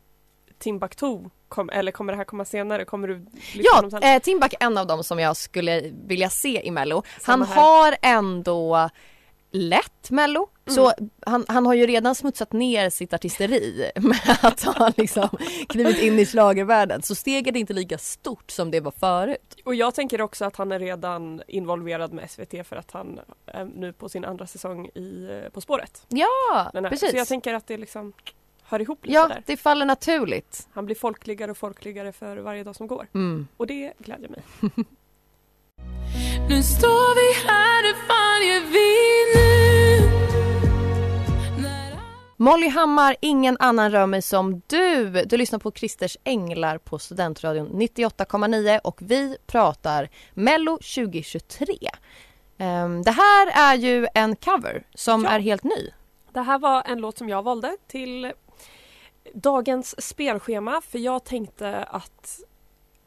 Timbuktu, 0.64 1.18
kom, 1.48 1.70
eller 1.70 1.92
kommer 1.92 2.12
det 2.12 2.16
här 2.16 2.24
komma 2.24 2.44
senare? 2.44 2.84
Kommer 2.84 3.08
du 3.08 3.26
ja 3.54 3.98
eh, 4.02 4.22
Timbuk 4.22 4.52
är 4.52 4.66
en 4.66 4.78
av 4.78 4.86
dem 4.86 5.04
som 5.04 5.18
jag 5.18 5.36
skulle 5.36 5.80
vilja 6.06 6.30
se 6.30 6.66
i 6.66 6.70
Mello. 6.70 7.02
Samma 7.20 7.44
Han 7.44 7.54
här. 7.54 7.62
har 7.62 7.96
ändå 8.02 8.90
lätt 9.50 10.10
Mello. 10.10 10.48
Mm. 10.66 10.74
Så 10.74 10.92
han, 11.26 11.44
han 11.48 11.66
har 11.66 11.74
ju 11.74 11.86
redan 11.86 12.14
smutsat 12.14 12.52
ner 12.52 12.90
sitt 12.90 13.12
artisteri 13.14 13.90
med 13.96 14.38
att 14.42 14.62
ha 14.62 14.92
liksom 14.96 15.28
klivit 15.68 15.98
in 15.98 16.18
i 16.18 16.26
schlagervärlden. 16.26 17.02
Så 17.02 17.14
steget 17.14 17.54
är 17.54 17.60
inte 17.60 17.72
lika 17.72 17.98
stort 17.98 18.50
som 18.50 18.70
det 18.70 18.80
var 18.80 18.90
förut. 18.90 19.56
Och 19.64 19.74
jag 19.74 19.94
tänker 19.94 20.20
också 20.20 20.44
att 20.44 20.56
han 20.56 20.72
är 20.72 20.78
redan 20.78 21.42
involverad 21.48 22.12
med 22.12 22.30
SVT 22.30 22.66
för 22.66 22.76
att 22.76 22.90
han 22.90 23.20
är 23.46 23.64
nu 23.64 23.92
på 23.92 24.08
sin 24.08 24.24
andra 24.24 24.46
säsong 24.46 24.88
i 24.94 25.28
eh, 25.30 25.50
På 25.50 25.60
spåret. 25.60 26.06
Ja, 26.08 26.70
precis. 26.72 27.10
Så 27.10 27.16
jag 27.16 27.28
tänker 27.28 27.54
att 27.54 27.66
det 27.66 27.76
liksom 27.76 28.12
hör 28.64 28.80
ihop 28.82 29.06
lite 29.06 29.14
Ja, 29.14 29.28
där. 29.28 29.42
det 29.46 29.56
faller 29.56 29.86
naturligt. 29.86 30.68
Han 30.72 30.86
blir 30.86 30.96
folkligare 30.96 31.50
och 31.50 31.56
folkligare 31.56 32.12
för 32.12 32.36
varje 32.36 32.64
dag 32.64 32.76
som 32.76 32.86
går. 32.86 33.06
Mm. 33.14 33.48
Och 33.56 33.66
det 33.66 33.92
glädjer 33.98 34.28
mig. 34.28 34.42
Nu 36.48 36.62
står 36.62 37.14
vi 37.14 37.48
här, 37.48 37.82
hur 37.86 37.94
fan 37.94 38.46
gör 38.48 38.60
vi 38.72 39.34
nu? 39.34 39.54
Molly 42.36 42.68
Hammar, 42.68 43.16
ingen 43.20 43.56
annan 43.60 43.90
rör 43.90 44.06
mig 44.06 44.22
som 44.22 44.62
du. 44.66 45.10
Du 45.10 45.36
lyssnar 45.36 45.58
på 45.58 45.72
Christers 45.72 46.16
Änglar 46.24 46.78
på 46.78 46.98
Studentradion 46.98 47.68
98,9 47.68 48.78
och 48.84 48.98
vi 49.02 49.36
pratar 49.46 50.08
Mello 50.34 50.76
2023. 50.76 51.66
Ehm, 52.58 53.02
det 53.02 53.10
här 53.10 53.70
är 53.72 53.74
ju 53.76 54.06
en 54.14 54.36
cover 54.36 54.86
som 54.94 55.24
Ja. 55.24 55.30
är 55.30 55.38
helt 55.40 55.64
ny. 55.64 55.90
Det 56.32 56.40
här 56.40 56.58
var 56.58 56.82
en 56.86 56.98
låt 57.00 57.18
som 57.18 57.28
jag 57.28 57.42
valde 57.42 57.76
till 57.88 58.32
dagens 59.34 60.06
spelschema 60.08 60.80
för 60.80 60.98
jag 60.98 61.24
tänkte 61.24 61.76
att 61.84 62.40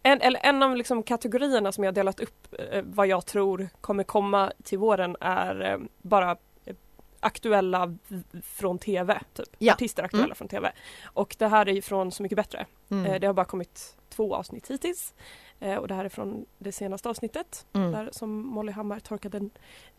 en, 0.03 0.22
eller 0.22 0.39
en 0.46 0.63
av 0.63 0.75
liksom 0.75 1.03
kategorierna 1.03 1.72
som 1.72 1.84
jag 1.84 1.93
delat 1.93 2.19
upp 2.19 2.53
eh, 2.72 2.84
vad 2.86 3.07
jag 3.07 3.25
tror 3.25 3.69
kommer 3.81 4.03
komma 4.03 4.51
till 4.63 4.77
våren 4.79 5.15
är 5.22 5.62
eh, 5.72 5.77
bara 6.01 6.31
eh, 6.65 6.75
aktuella 7.19 7.98
från 8.43 8.79
TV, 8.79 9.22
typ. 9.34 9.46
Ja. 9.57 9.74
Artister 9.74 10.03
aktuella 10.03 10.25
Mm. 10.25 10.36
från 10.36 10.48
TV. 10.48 10.72
Och 11.05 11.36
det 11.39 11.48
här 11.48 11.65
är 11.69 11.74
ju 11.74 11.81
från 11.81 12.12
Så 12.12 12.24
mycket 12.24 12.36
bättre. 12.36 12.65
Mm. 12.89 13.05
Eh, 13.05 13.19
Det 13.19 13.27
har 13.27 13.34
bara 13.34 13.46
kommit 13.46 13.98
två 14.10 14.36
avsnitt 14.36 14.72
hittills. 14.72 15.13
Eh, 15.60 15.75
Och 15.75 15.88
det 15.88 15.93
här 15.93 16.05
är 16.05 16.10
från 16.10 16.46
det 16.57 16.72
senaste 16.72 17.10
avsnittet 17.10 17.65
Mm. 17.74 17.91
där 17.91 18.10
som 18.12 18.29
Molly 18.48 18.72
Hammar 18.72 19.00
torkade 19.00 19.50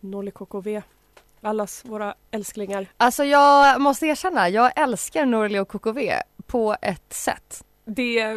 Nolly 0.01 0.31
KKV. 0.31 0.83
Allas 1.41 1.85
våra 1.85 2.15
älsklingar. 2.31 2.87
Alltså 2.97 3.25
jag 3.25 3.81
måste 3.81 4.07
erkänna, 4.07 4.49
jag 4.49 4.73
älskar 4.77 5.27
Norli 5.27 5.59
och 5.59 5.69
KKV 5.69 6.13
på 6.47 6.77
ett 6.83 7.13
sätt. 7.13 7.65
Det 7.85 8.19
eh, 8.21 8.37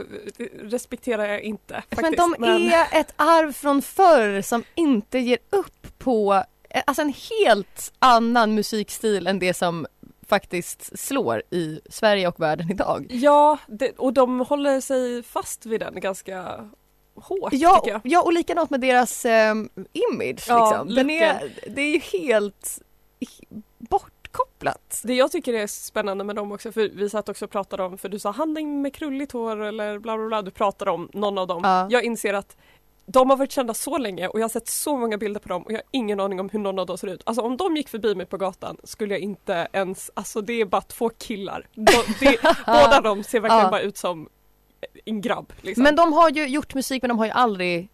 respekterar 0.63 1.25
jag 1.25 1.41
inte 1.41 1.84
faktiskt. 1.91 2.17
Men 2.39 2.60
de 2.60 2.74
är 2.74 3.00
ett 3.00 3.13
arv 3.15 3.53
från 3.53 3.81
förr 3.81 4.41
som 4.41 4.63
inte 4.75 5.20
ger 5.20 5.38
upp 5.50 6.00
på 6.00 6.43
eh, 6.70 6.84
alltså 6.88 7.01
en 7.01 7.13
helt 7.39 7.93
annan 8.00 8.55
musikstil 8.55 9.27
än 9.27 9.39
det 9.39 9.53
som 9.53 9.88
faktiskt 10.27 11.00
slår 11.00 11.43
i 11.50 11.81
Sverige 11.89 12.27
och 12.27 12.39
världen 12.39 12.72
idag. 12.72 13.08
Ja, 13.10 13.58
det, 13.67 13.91
och 13.98 14.13
de 14.13 14.39
håller 14.39 14.81
sig 14.81 15.24
fast 15.24 15.65
vid 15.65 15.79
den 15.79 16.00
ganska 16.00 16.70
hårt 17.15 17.53
Ja, 17.53 17.75
tycker 17.75 17.91
jag. 17.91 18.01
ja 18.03 18.22
och 18.22 18.34
likadant 18.34 18.70
med 18.70 18.81
deras 18.81 19.25
ehm, 19.25 19.70
image 19.75 20.46
Ja, 20.48 20.70
liksom. 20.70 20.96
Den 20.96 21.10
är, 21.10 21.51
det 21.67 21.81
är 21.81 21.93
ju 21.93 22.00
helt 22.00 22.79
bortkopplat. 23.78 25.01
Det 25.04 25.13
jag 25.13 25.32
tycker 25.32 25.54
är 25.54 25.68
spännande 25.68 26.24
med 26.24 26.36
dem 26.36 26.51
också, 26.51 26.72
för 26.72 26.90
vi 26.94 27.10
satt 27.10 27.30
också 27.30 27.46
och 27.46 27.51
pratade 27.51 27.84
om, 27.84 27.98
för 27.98 28.10
du 28.10 28.20
sa 28.20 28.32
han 28.32 28.82
med 28.82 28.94
krulligt 28.94 29.32
hår 29.32 29.63
eller 29.63 30.00
bla 30.00 30.18
bla 30.18 30.28
bla, 30.28 30.42
du 30.42 30.51
pratade 30.51 30.92
om 30.92 31.10
någon 31.13 31.38
av 31.38 31.48
dem. 31.48 31.62
Ja. 31.63 31.88
Jag 31.90 32.04
inser 32.04 32.34
att 32.34 32.58
de 33.06 33.30
har 33.30 33.38
varit 33.38 33.51
kända 33.51 33.74
så 33.74 33.98
länge 33.98 34.28
och 34.28 34.40
jag 34.40 34.44
har 34.44 34.50
sett 34.50 34.68
så 34.68 34.98
många 34.98 35.18
bilder 35.18 35.40
på 35.40 35.50
dem 35.50 35.62
och 35.63 35.72
jag 35.72 35.78
har 35.78 35.84
ingen 35.92 36.20
aning 36.20 36.40
om 36.40 36.50
hur 36.50 36.60
någon 36.60 36.80
av 36.80 36.86
dem 36.86 36.98
ser 36.98 37.08
ut. 37.08 37.22
Alltså 37.25 37.42
om 37.42 37.58
de 37.58 37.78
gick 37.78 37.90
förbi 37.90 38.16
mig 38.16 38.25
på 38.25 38.38
gatan 38.38 38.78
skulle 38.84 39.13
jag 39.13 39.22
inte 39.22 39.68
ens, 39.74 40.12
alltså 40.13 40.42
det 40.42 40.54
är 40.54 40.66
bara 40.66 40.82
två 40.82 41.10
killar. 41.10 41.68
De, 41.74 41.92
det, 42.20 42.38
båda 42.66 43.01
de 43.01 43.24
ser 43.24 43.40
verkligen 43.40 43.63
Ja. 43.63 43.70
bara 43.72 43.82
ut 43.82 43.98
som 43.98 44.30
en 45.06 45.22
grabb. 45.22 45.54
Liksom. 45.62 45.84
Men 45.84 45.96
de 45.96 46.13
har 46.13 46.30
ju 46.30 46.48
gjort 46.48 46.74
musik 46.74 47.04
men 47.04 47.10
de 47.10 47.18
har 47.20 47.25
ju 47.25 47.32
aldrig 47.32 47.90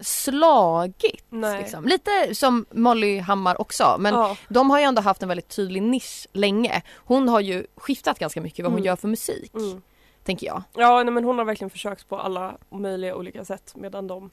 slagit. 0.00 1.24
Liksom. 1.58 1.84
Lite 1.84 2.34
som 2.34 2.66
Molly 2.70 3.18
Hammar 3.18 3.60
också 3.60 3.96
men 3.98 4.14
ja. 4.14 4.36
de 4.48 4.70
har 4.70 4.78
ju 4.78 4.84
ändå 4.84 5.02
haft 5.02 5.22
en 5.22 5.28
väldigt 5.28 5.48
tydlig 5.48 5.82
nisch 5.82 6.26
länge. 6.32 6.82
Hon 6.96 7.28
har 7.28 7.40
ju 7.40 7.66
skiftat 7.76 8.18
ganska 8.18 8.40
mycket 8.40 8.64
vad 8.64 8.72
hon 8.72 8.78
Mm. 8.78 8.86
gör 8.86 8.96
för 8.96 9.08
musik. 9.08 9.54
Mm. 9.54 9.82
Tänker 10.24 10.46
jag. 10.46 10.62
Ja, 10.74 11.02
nej, 11.02 11.14
men 11.14 11.24
hon 11.24 11.38
har 11.38 11.44
verkligen 11.44 11.70
försökt 11.70 12.08
på 12.08 12.18
alla 12.18 12.54
möjliga 12.70 13.16
olika 13.16 13.44
sätt 13.44 13.72
medan 13.76 14.06
de 14.06 14.30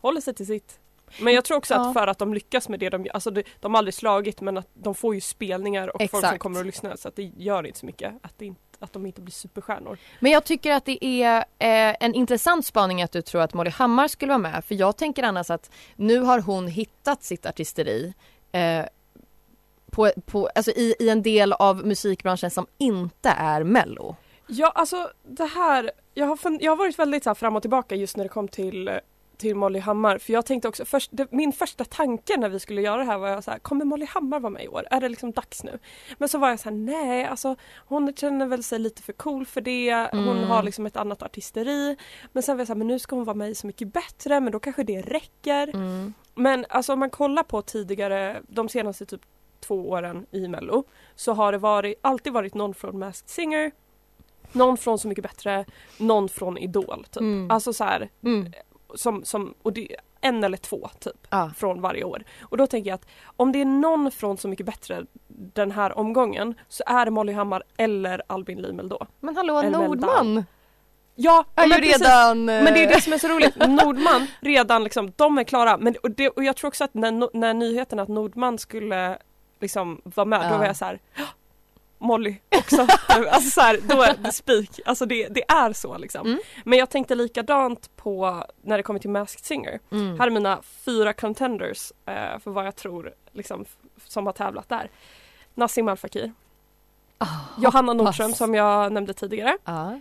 håller 0.00 0.20
sig 0.20 0.34
till 0.34 0.46
sitt. 0.46 0.78
Men 1.20 1.34
jag 1.34 1.44
tror 1.44 1.56
också 1.56 1.74
Ja. 1.74 1.86
att 1.88 1.92
för 1.94 2.06
att 2.06 2.18
de 2.18 2.34
lyckas 2.34 2.68
med 2.68 2.80
det 2.80 2.88
de 2.90 3.04
gör, 3.04 3.12
alltså 3.14 3.30
det, 3.30 3.42
de 3.60 3.74
har 3.74 3.78
aldrig 3.78 3.94
slagit 3.94 4.40
men 4.40 4.58
att 4.58 4.68
de 4.74 4.94
får 4.94 5.14
ju 5.14 5.20
spelningar 5.20 5.88
och 5.88 6.00
folk 6.00 6.10
som 6.10 6.18
Exakt. 6.18 6.38
kommer 6.42 6.60
och 6.60 6.66
lyssnar 6.66 6.96
så 6.96 7.08
att 7.08 7.16
det 7.16 7.22
gör 7.36 7.66
inte 7.66 7.78
så 7.78 7.86
mycket 7.86 8.14
att, 8.22 8.32
det 8.38 8.44
inte, 8.46 8.71
att 8.82 8.92
de 8.92 9.06
inte 9.06 9.20
blir 9.20 9.32
superstjärnor. 9.32 9.98
Men 10.20 10.32
jag 10.32 10.44
tycker 10.44 10.72
att 10.72 10.84
det 10.84 11.04
är 11.04 11.36
eh, 11.38 11.96
en 12.00 12.14
intressant 12.14 12.66
spaning 12.66 13.02
att 13.02 13.12
du 13.12 13.22
tror 13.22 13.42
att 13.42 13.54
Molly 13.54 13.70
Hammar 13.70 14.08
skulle 14.08 14.30
vara 14.30 14.38
med. 14.38 14.64
För 14.64 14.74
jag 14.74 14.96
tänker 14.96 15.22
annars 15.22 15.50
att 15.50 15.70
nu 15.96 16.18
har 16.20 16.38
hon 16.40 16.68
hittat 16.68 17.22
sitt 17.24 17.46
artisteri 17.46 18.14
eh, 18.52 18.84
på, 19.90 20.12
på, 20.26 20.50
alltså 20.54 20.70
i, 20.70 20.94
i 20.98 21.08
en 21.08 21.22
del 21.22 21.52
av 21.52 21.86
musikbranschen 21.86 22.50
som 22.50 22.66
inte 22.78 23.28
är 23.28 23.64
mello. 23.64 24.16
Ja, 24.46 24.72
alltså 24.74 25.10
det 25.22 25.46
här, 25.46 25.90
jag 26.14 26.26
har, 26.26 26.36
fun- 26.36 26.58
jag 26.60 26.72
har 26.72 26.76
varit 26.76 26.98
väldigt 26.98 27.24
så 27.24 27.30
här 27.30 27.34
fram 27.34 27.56
och 27.56 27.62
tillbaka 27.62 27.94
just 27.94 28.16
när 28.16 28.24
det 28.24 28.28
kom 28.28 28.48
till 28.48 28.88
eh, 28.88 28.94
till 29.36 29.54
Molly 29.56 29.78
Hammar 29.78 30.18
för 30.18 30.32
jag 30.32 30.46
tänkte 30.46 30.68
också, 30.68 30.84
först, 30.84 31.10
det, 31.12 31.32
min 31.32 31.52
första 31.52 31.84
tanke 31.84 32.36
när 32.36 32.48
vi 32.48 32.60
skulle 32.60 32.82
göra 32.82 32.96
det 32.96 33.04
här 33.04 33.18
var 33.18 33.28
jag 33.28 33.44
så 33.44 33.50
här, 33.50 33.58
kommer 33.58 33.84
Molly 33.84 34.06
Hammar 34.06 34.40
vara 34.40 34.50
med 34.50 34.64
i 34.64 34.68
år? 34.68 34.86
Är 34.90 35.00
det 35.00 35.08
liksom 35.08 35.32
dags 35.32 35.64
nu? 35.64 35.78
Men 36.18 36.28
så 36.28 36.38
var 36.38 36.48
jag 36.50 36.60
så 36.60 36.68
här, 36.68 36.76
nej 36.76 37.24
alltså 37.24 37.56
hon 37.76 38.14
känner 38.16 38.46
väl 38.46 38.62
sig 38.62 38.78
lite 38.78 39.02
för 39.02 39.12
cool 39.12 39.46
för 39.46 39.60
det, 39.60 40.08
hon 40.12 40.28
Mm. 40.28 40.44
har 40.50 40.62
liksom 40.62 40.86
ett 40.86 40.96
annat 40.96 41.22
artisteri. 41.22 41.96
Men 42.32 42.42
sen 42.42 42.56
var 42.56 42.60
jag 42.60 42.66
så 42.66 42.72
här, 42.72 42.78
men 42.78 42.86
nu 42.86 42.98
ska 42.98 43.16
hon 43.16 43.24
vara 43.24 43.34
med 43.36 43.50
i 43.50 43.54
Så 43.54 43.66
mycket 43.66 43.92
bättre 43.92 44.40
men 44.40 44.52
då 44.52 44.60
kanske 44.60 44.82
det 44.82 45.00
räcker. 45.02 45.68
Mm. 45.74 46.14
Men 46.34 46.66
alltså 46.68 46.92
om 46.92 46.98
man 46.98 47.10
kollar 47.10 47.42
på 47.42 47.62
tidigare, 47.62 48.42
de 48.48 48.68
senaste 48.68 49.06
typ 49.06 49.20
två 49.60 49.90
åren 49.90 50.26
i 50.30 50.48
Mello 50.48 50.84
så 51.14 51.32
har 51.32 51.52
det 51.52 51.58
varit, 51.58 51.98
alltid 52.00 52.32
varit 52.32 52.54
någon 52.54 52.74
från 52.74 52.98
Masked 52.98 53.28
Singer, 53.30 53.72
någon 54.52 54.76
från 54.76 54.98
Så 54.98 55.08
mycket 55.08 55.22
bättre, 55.24 55.64
någon 55.98 56.28
från 56.28 56.58
Idol. 56.58 57.04
Typ. 57.10 57.20
Mm. 57.20 57.50
Alltså 57.50 57.72
så 57.72 57.84
här, 57.84 58.10
Mm. 58.24 58.52
Som, 58.94 59.24
som, 59.24 59.54
och 59.62 59.72
det, 59.72 59.88
en 60.20 60.44
eller 60.44 60.56
två 60.56 60.88
typ 61.00 61.26
Ja. 61.30 61.50
från 61.56 61.80
varje 61.80 62.04
år. 62.04 62.22
Och 62.42 62.56
då 62.56 62.66
tänker 62.66 62.90
jag 62.90 62.94
att 62.94 63.06
om 63.36 63.52
det 63.52 63.60
är 63.60 63.64
någon 63.64 64.10
från 64.10 64.36
Så 64.36 64.48
mycket 64.48 64.66
bättre 64.66 65.02
den 65.28 65.70
här 65.70 65.98
omgången 65.98 66.54
så 66.68 66.82
är 66.86 67.04
det 67.04 67.10
Molly 67.10 67.32
Hammar 67.32 67.62
eller 67.76 68.22
Albin 68.26 68.62
Limel 68.62 68.88
då. 68.88 69.06
Men 69.20 69.36
hallå 69.36 69.58
Eller 69.58 69.70
Nordman 69.70 70.44
Ja, 71.14 71.44
är 71.54 71.68
men 71.68 71.78
precis. 71.80 72.00
redan... 72.02 72.48
eh, 72.48 72.64
Men 72.64 72.74
det 72.74 72.84
är 72.84 72.88
det 72.88 73.00
som 73.00 73.12
är 73.12 73.18
så 73.18 73.28
roligt. 73.28 73.56
Nordman 73.68 74.26
redan 74.40 74.84
liksom, 74.84 75.12
de 75.16 75.38
är 75.38 75.44
klara. 75.44 75.76
Men, 75.76 75.94
och, 76.02 76.10
det, 76.10 76.28
och 76.28 76.44
jag 76.44 76.56
tror 76.56 76.68
också 76.68 76.84
att 76.84 76.94
när, 76.94 77.36
när 77.36 77.54
nyheten 77.54 77.98
att 77.98 78.08
Nordman 78.08 78.58
skulle 78.58 79.18
liksom 79.60 80.00
vara 80.04 80.24
med, 80.24 80.40
då 80.40 80.46
Ja. 80.54 80.58
var 80.58 80.64
jag 80.66 80.76
så 80.76 80.84
här. 80.84 80.98
"Hå! 82.02 82.06
Molly 82.06 82.36
också. 82.58 82.86
alltså 83.30 83.50
så 83.50 83.60
här, 83.60 83.78
då 83.82 84.02
är 84.02 84.14
det 84.18 84.32
spik. 84.32 84.80
Alltså 84.86 85.06
det, 85.06 85.28
det 85.28 85.42
är 85.50 85.72
så 85.72 85.98
liksom. 85.98 86.26
Mm. 86.26 86.38
Men 86.64 86.78
jag 86.78 86.90
tänkte 86.90 87.14
likadant 87.14 87.96
på 87.96 88.44
när 88.62 88.76
det 88.76 88.82
kommer 88.82 89.00
till 89.00 89.10
Masked 89.10 89.44
Singer. 89.44 89.80
Mm. 89.90 90.18
Här 90.20 90.26
är 90.26 90.30
mina 90.30 90.62
fyra 90.84 91.12
contenders 91.12 91.92
eh, 92.06 92.38
för 92.38 92.50
vad 92.50 92.66
jag 92.66 92.76
tror 92.76 93.12
liksom, 93.32 93.64
som 94.06 94.26
har 94.26 94.32
tävlat 94.32 94.68
där. 94.68 94.90
Nassim 95.54 95.88
Al 95.88 95.96
Fakir, 95.96 96.32
Ah, 97.18 97.26
Johanna. 97.58 97.92
Nordström 97.92 98.32
som 98.34 98.54
jag 98.54 98.92
nämnde 98.92 99.14
tidigare, 99.14 99.56
Ja. 99.64 100.00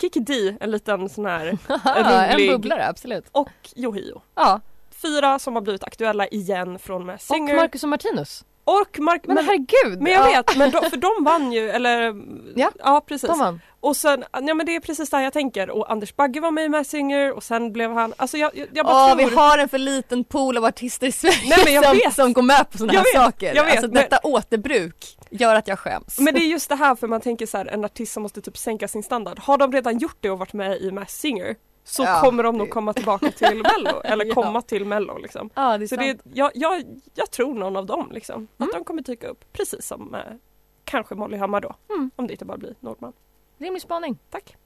Kiki 0.00 0.20
D, 0.20 0.56
en 0.60 0.70
liten 0.70 1.08
sån 1.08 1.26
här 1.26 1.46
en 1.84 2.32
rolig- 2.32 2.50
bubblare, 2.50 2.86
absolut. 2.88 3.24
och 3.32 3.50
Yohio. 3.76 4.22
Ja, 4.34 4.60
Fyra 4.90 5.38
som 5.38 5.54
har 5.54 5.62
blivit 5.62 5.84
aktuella 5.84 6.26
igen 6.26 6.78
från 6.78 7.10
och 7.10 7.20
Singer. 7.20 7.56
Marcus 7.56 7.82
och 7.82 7.88
Martinus. 7.88 8.44
Och 8.66 8.98
Mark 9.00 9.22
Men, 9.26 9.34
men, 9.34 9.44
herregud! 9.44 10.00
men 10.02 10.12
jag 10.12 10.30
ja, 10.32 10.36
vet, 10.46 10.56
men 10.56 10.70
de, 10.70 10.90
för 10.90 10.96
de 10.96 11.24
vann 11.24 11.52
ju, 11.52 11.70
eller 11.70 12.14
Ja, 12.56 12.70
ja 12.78 13.04
precis. 13.06 13.28
De 13.28 13.38
vann. 13.38 13.60
Och 13.80 13.96
sen, 13.96 14.24
ja 14.32 14.54
men 14.54 14.66
det 14.66 14.76
är 14.76 14.80
precis 14.80 15.10
där 15.10 15.20
jag 15.20 15.32
tänker 15.32 15.70
och 15.70 15.90
Anders 15.92 16.16
Bagge 16.16 16.40
var 16.40 16.50
med 16.50 16.64
i 16.64 16.68
Masked 16.68 16.86
Singer 16.86 17.32
och 17.32 17.42
sen 17.42 17.72
blev 17.72 17.92
han, 17.92 18.14
alltså 18.16 18.36
jag, 18.38 18.50
jag, 18.56 18.68
jag 18.72 18.86
bara 18.86 19.04
Åh, 19.04 19.14
tror 19.16 19.28
vi 19.30 19.36
har 19.36 19.58
en 19.58 19.68
för 19.68 19.78
liten 19.78 20.24
pool 20.24 20.56
av 20.56 20.64
artister 20.64 21.06
i 21.06 21.12
Sverige 21.12 21.36
Nej, 21.48 21.58
men 21.64 21.74
jag 21.74 21.84
som, 21.84 21.96
vet. 21.96 22.14
som 22.14 22.32
går 22.32 22.42
med 22.42 22.70
på 22.70 22.78
sådana 22.78 22.92
här 22.98 23.04
vet, 23.04 23.22
saker. 23.24 23.54
jag 23.54 23.64
vet, 23.64 23.72
alltså 23.72 23.86
men- 23.86 23.94
detta 23.94 24.18
återbruk 24.22 25.16
gör 25.30 25.54
att 25.54 25.68
jag 25.68 25.78
skäms. 25.78 26.18
Men 26.18 26.34
det 26.34 26.40
är 26.40 26.46
just 26.48 26.68
det 26.68 26.74
här 26.76 26.94
för 26.94 27.08
man 27.08 27.20
tänker 27.20 27.46
så 27.46 27.58
här, 27.58 27.66
en 27.66 27.84
artist 27.84 28.12
som 28.12 28.22
måste 28.22 28.40
typ 28.40 28.58
sänka 28.58 28.88
sin 28.88 29.02
standard. 29.02 29.38
Har 29.38 29.58
de 29.58 29.72
redan 29.72 29.98
gjort 29.98 30.16
det 30.20 30.30
och 30.30 30.38
varit 30.38 30.52
med 30.52 30.80
i 30.80 30.90
Masked 30.92 31.10
Singer 31.10 31.54
så 31.88 32.02
Ja, 32.02 32.20
kommer 32.20 32.42
de 32.42 32.52
det- 32.54 32.58
nog 32.58 32.70
komma 32.70 32.92
tillbaka 32.92 33.30
till 33.30 33.62
mello, 33.62 34.00
eller 34.04 34.24
Ja. 34.24 34.34
komma 34.34 34.62
till 34.62 34.84
mello 34.84 35.18
liksom. 35.18 35.50
ja, 35.54 35.78
det 35.78 35.84
är 35.84 35.88
Så 35.88 35.94
sant. 35.96 36.20
det, 36.24 36.30
jag, 36.38 36.50
jag, 36.54 36.84
jag 37.14 37.30
tror 37.30 37.54
någon 37.54 37.76
av 37.76 37.86
dem 37.86 38.08
liksom, 38.12 38.34
Mm. 38.34 38.48
att 38.58 38.72
de 38.72 38.84
kommer 38.84 39.02
dyka 39.02 39.28
upp 39.28 39.44
precis 39.52 39.86
som 39.86 40.14
eh, 40.14 40.20
kanske 40.84 41.14
Molly 41.14 41.36
Hammar 41.36 41.60
då. 41.60 41.74
Mm. 41.90 42.10
Om 42.16 42.26
det 42.26 42.32
inte 42.32 42.44
bara 42.44 42.56
blir 42.58 42.74
Nordman. 42.80 43.12
Rimlig 43.58 43.82
spaning. 43.82 44.18
Tack. 44.30 44.56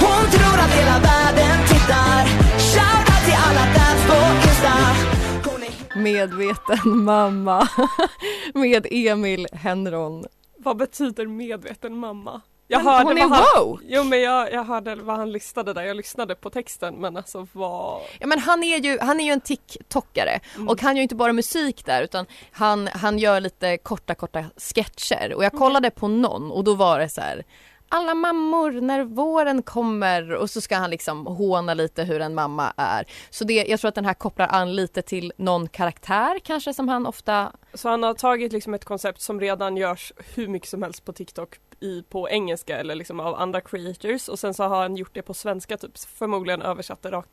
Hon 0.00 0.30
tror 0.30 0.58
att 0.64 0.70
hela 0.80 0.98
världen 0.98 1.66
tittar 1.68 2.24
Shoutout 2.58 3.24
till 3.24 3.38
alla 3.46 3.64
fans 3.74 4.06
på 4.06 4.16
Insta 4.48 6.00
Medveten 6.00 7.04
mamma 7.04 7.68
med 8.54 8.86
Emil 8.90 9.46
Henron. 9.52 10.24
Vad 10.56 10.76
betyder 10.76 11.26
medveten 11.26 11.96
mamma? 11.96 12.40
Jag 12.72 12.80
hörde 12.80 13.04
hon 13.04 13.18
är 13.18 13.26
vad 13.28 13.38
han, 13.38 13.64
woke! 13.66 13.84
Jo 13.88 14.04
men 14.04 14.20
jag, 14.20 14.52
jag 14.52 14.64
hörde 14.64 14.94
vad 14.94 15.16
han 15.16 15.32
listade 15.32 15.72
där, 15.72 15.82
jag 15.82 15.96
lyssnade 15.96 16.34
på 16.34 16.50
texten 16.50 16.94
men 16.94 17.16
alltså 17.16 17.46
vad... 17.52 18.00
Ja, 18.18 18.26
men 18.26 18.38
han 18.38 18.62
är 18.62 18.78
ju, 18.78 18.98
han 19.00 19.20
är 19.20 19.24
ju 19.24 19.30
en 19.32 19.40
TikTokare 19.40 20.40
Mm. 20.54 20.68
och 20.68 20.82
han 20.82 20.96
gör 20.96 21.00
ju 21.00 21.02
inte 21.02 21.14
bara 21.14 21.32
musik 21.32 21.84
där 21.86 22.02
utan 22.02 22.26
han, 22.52 22.88
han 22.92 23.18
gör 23.18 23.40
lite 23.40 23.78
korta 23.78 24.14
korta 24.14 24.44
sketcher 24.56 25.34
och 25.34 25.44
jag 25.44 25.52
kollade 25.52 25.90
på 25.90 26.08
någon 26.08 26.50
och 26.50 26.64
då 26.64 26.74
var 26.74 26.98
det 26.98 27.08
så 27.08 27.20
här 27.20 27.44
alla 27.92 28.14
mammor 28.14 28.72
när 28.72 29.04
våren 29.04 29.62
kommer 29.62 30.34
och 30.34 30.50
så 30.50 30.60
ska 30.60 30.76
han 30.76 30.90
liksom 30.90 31.26
håna 31.26 31.74
lite 31.74 32.04
hur 32.04 32.20
en 32.20 32.34
mamma 32.34 32.72
är. 32.76 33.06
Så 33.30 33.44
det, 33.44 33.54
jag 33.68 33.80
tror 33.80 33.88
att 33.88 33.94
den 33.94 34.04
här 34.04 34.14
kopplar 34.14 34.48
an 34.50 34.74
lite 34.74 35.02
till 35.02 35.32
någon 35.36 35.68
karaktär 35.68 36.38
kanske 36.38 36.74
som 36.74 36.88
han 36.88 37.06
ofta 37.06 37.52
Så 37.74 37.88
han 37.88 38.02
har 38.02 38.14
tagit 38.14 38.52
liksom 38.52 38.74
ett 38.74 38.84
koncept 38.84 39.20
som 39.20 39.40
redan 39.40 39.76
görs 39.76 40.12
hur 40.34 40.48
mycket 40.48 40.68
som 40.68 40.82
helst 40.82 41.04
på 41.04 41.12
TikTok 41.12 41.58
i, 41.80 42.02
på 42.02 42.28
engelska 42.28 42.78
eller 42.78 42.94
liksom 42.94 43.20
av 43.20 43.34
andra 43.34 43.60
creators 43.60 44.28
och 44.28 44.38
sen 44.38 44.54
så 44.54 44.64
har 44.64 44.82
han 44.82 44.96
gjort 44.96 45.14
det 45.14 45.22
på 45.22 45.34
svenska 45.34 45.76
typ 45.76 45.98
förmodligen 45.98 46.62
översatt 46.62 47.02
det 47.02 47.10
rakt 47.10 47.28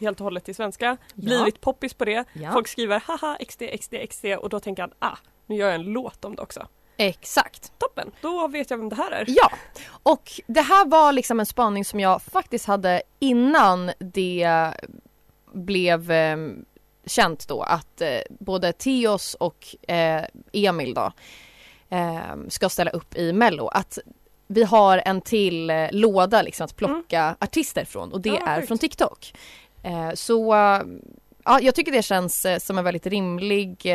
helt 0.00 0.20
och 0.20 0.24
hållet 0.24 0.44
till 0.44 0.54
svenska. 0.54 0.96
Blivit 1.14 1.60
poppis 1.60 1.94
på 1.94 2.04
det. 2.04 2.24
Ja. 2.32 2.52
Folk 2.52 2.68
skriver 2.68 3.02
haha 3.06 3.38
XD 3.48 3.62
XD 3.80 3.94
XD 4.10 4.24
och 4.24 4.48
då 4.48 4.60
tänker 4.60 4.82
han 4.82 4.92
ah 4.98 5.16
nu 5.46 5.56
gör 5.56 5.66
jag 5.66 5.74
en 5.74 5.82
låt 5.82 6.24
om 6.24 6.36
det 6.36 6.42
också. 6.42 6.68
Exakt. 7.00 7.72
Toppen, 7.78 8.10
då 8.20 8.48
vet 8.48 8.70
jag 8.70 8.78
vem 8.78 8.88
det 8.88 8.96
här 8.96 9.10
är. 9.10 9.24
Ja, 9.28 9.52
och 10.02 10.30
det 10.46 10.60
här 10.60 10.86
var 10.86 11.12
liksom 11.12 11.40
en 11.40 11.46
spaning 11.46 11.84
som 11.84 12.00
jag 12.00 12.22
faktiskt 12.22 12.66
hade 12.66 13.02
innan 13.18 13.90
det 13.98 14.70
blev 15.52 16.10
eh, 16.10 16.36
känt 17.06 17.48
då 17.48 17.62
att 17.62 18.00
eh, 18.00 18.08
både 18.30 18.72
Theos 18.72 19.34
och 19.34 19.76
eh, 19.88 20.24
Emil 20.52 20.94
då 20.94 21.12
eh, 21.88 22.48
ska 22.48 22.68
ställa 22.68 22.90
upp 22.90 23.16
i 23.16 23.32
Mello. 23.32 23.68
Att 23.68 23.98
vi 24.46 24.64
har 24.64 25.02
en 25.04 25.20
till 25.20 25.70
eh, 25.70 25.88
låda 25.92 26.42
liksom 26.42 26.64
att 26.64 26.76
plocka 26.76 27.36
artister 27.40 27.84
från 27.84 28.12
och 28.12 28.20
det 28.20 28.28
Ja, 28.28 28.46
är 28.46 28.62
från 28.62 28.78
TikTok. 28.78 29.34
Eh, 29.82 30.10
så 30.14 30.54
ja, 31.44 31.60
jag 31.60 31.74
tycker 31.74 31.92
det 31.92 32.02
känns 32.02 32.44
eh, 32.44 32.58
som 32.58 32.78
en 32.78 32.84
väldigt 32.84 33.06
rimlig 33.06 33.86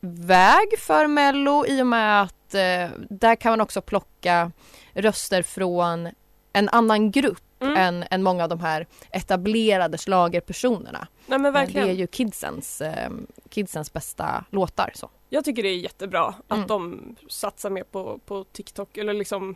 väg 0.00 0.78
för 0.78 1.06
Mello 1.06 1.66
i 1.66 1.82
och 1.82 1.86
med 1.86 2.22
att 2.22 2.54
eh, 2.54 2.88
där 3.10 3.34
kan 3.36 3.52
man 3.52 3.60
också 3.60 3.80
plocka 3.82 4.52
röster 4.94 5.42
från 5.42 6.08
en 6.52 6.68
annan 6.68 7.10
grupp 7.10 7.42
Mm. 7.62 7.76
än, 7.76 8.04
än 8.10 8.22
många 8.22 8.42
av 8.42 8.48
de 8.48 8.60
här 8.60 8.86
etablerade 9.10 9.98
schlagerpersonerna. 9.98 11.06
Nej 11.26 11.38
men 11.38 11.46
Eh, 11.46 11.52
verkligen. 11.52 11.86
Det 11.86 11.92
är 11.92 11.96
ju 11.96 12.06
kidsens, 12.06 12.80
eh, 12.80 13.10
kidsens 13.50 13.92
bästa 13.92 14.44
låtar. 14.50 14.90
Så. 14.94 15.10
Jag 15.28 15.44
tycker 15.44 15.62
det 15.62 15.68
är 15.68 15.76
jättebra 15.76 16.34
att 16.48 16.56
Mm. 16.56 16.66
de 16.66 17.16
satsar 17.28 17.70
mer 17.70 17.82
på, 17.84 18.18
på 18.26 18.44
TikTok 18.44 18.96
eller 18.96 19.12
liksom 19.14 19.54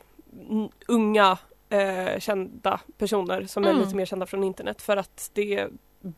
unga 0.89 1.39
eh, 1.69 2.19
kända 2.21 2.81
personer 2.99 3.47
som 3.47 3.65
Mm. 3.65 3.77
är 3.77 3.81
lite 3.85 3.97
mer 3.97 4.07
kända 4.07 4.27
från 4.27 4.45
internet 4.45 4.83
för 4.83 4.97
att 4.97 5.31
det 5.35 5.69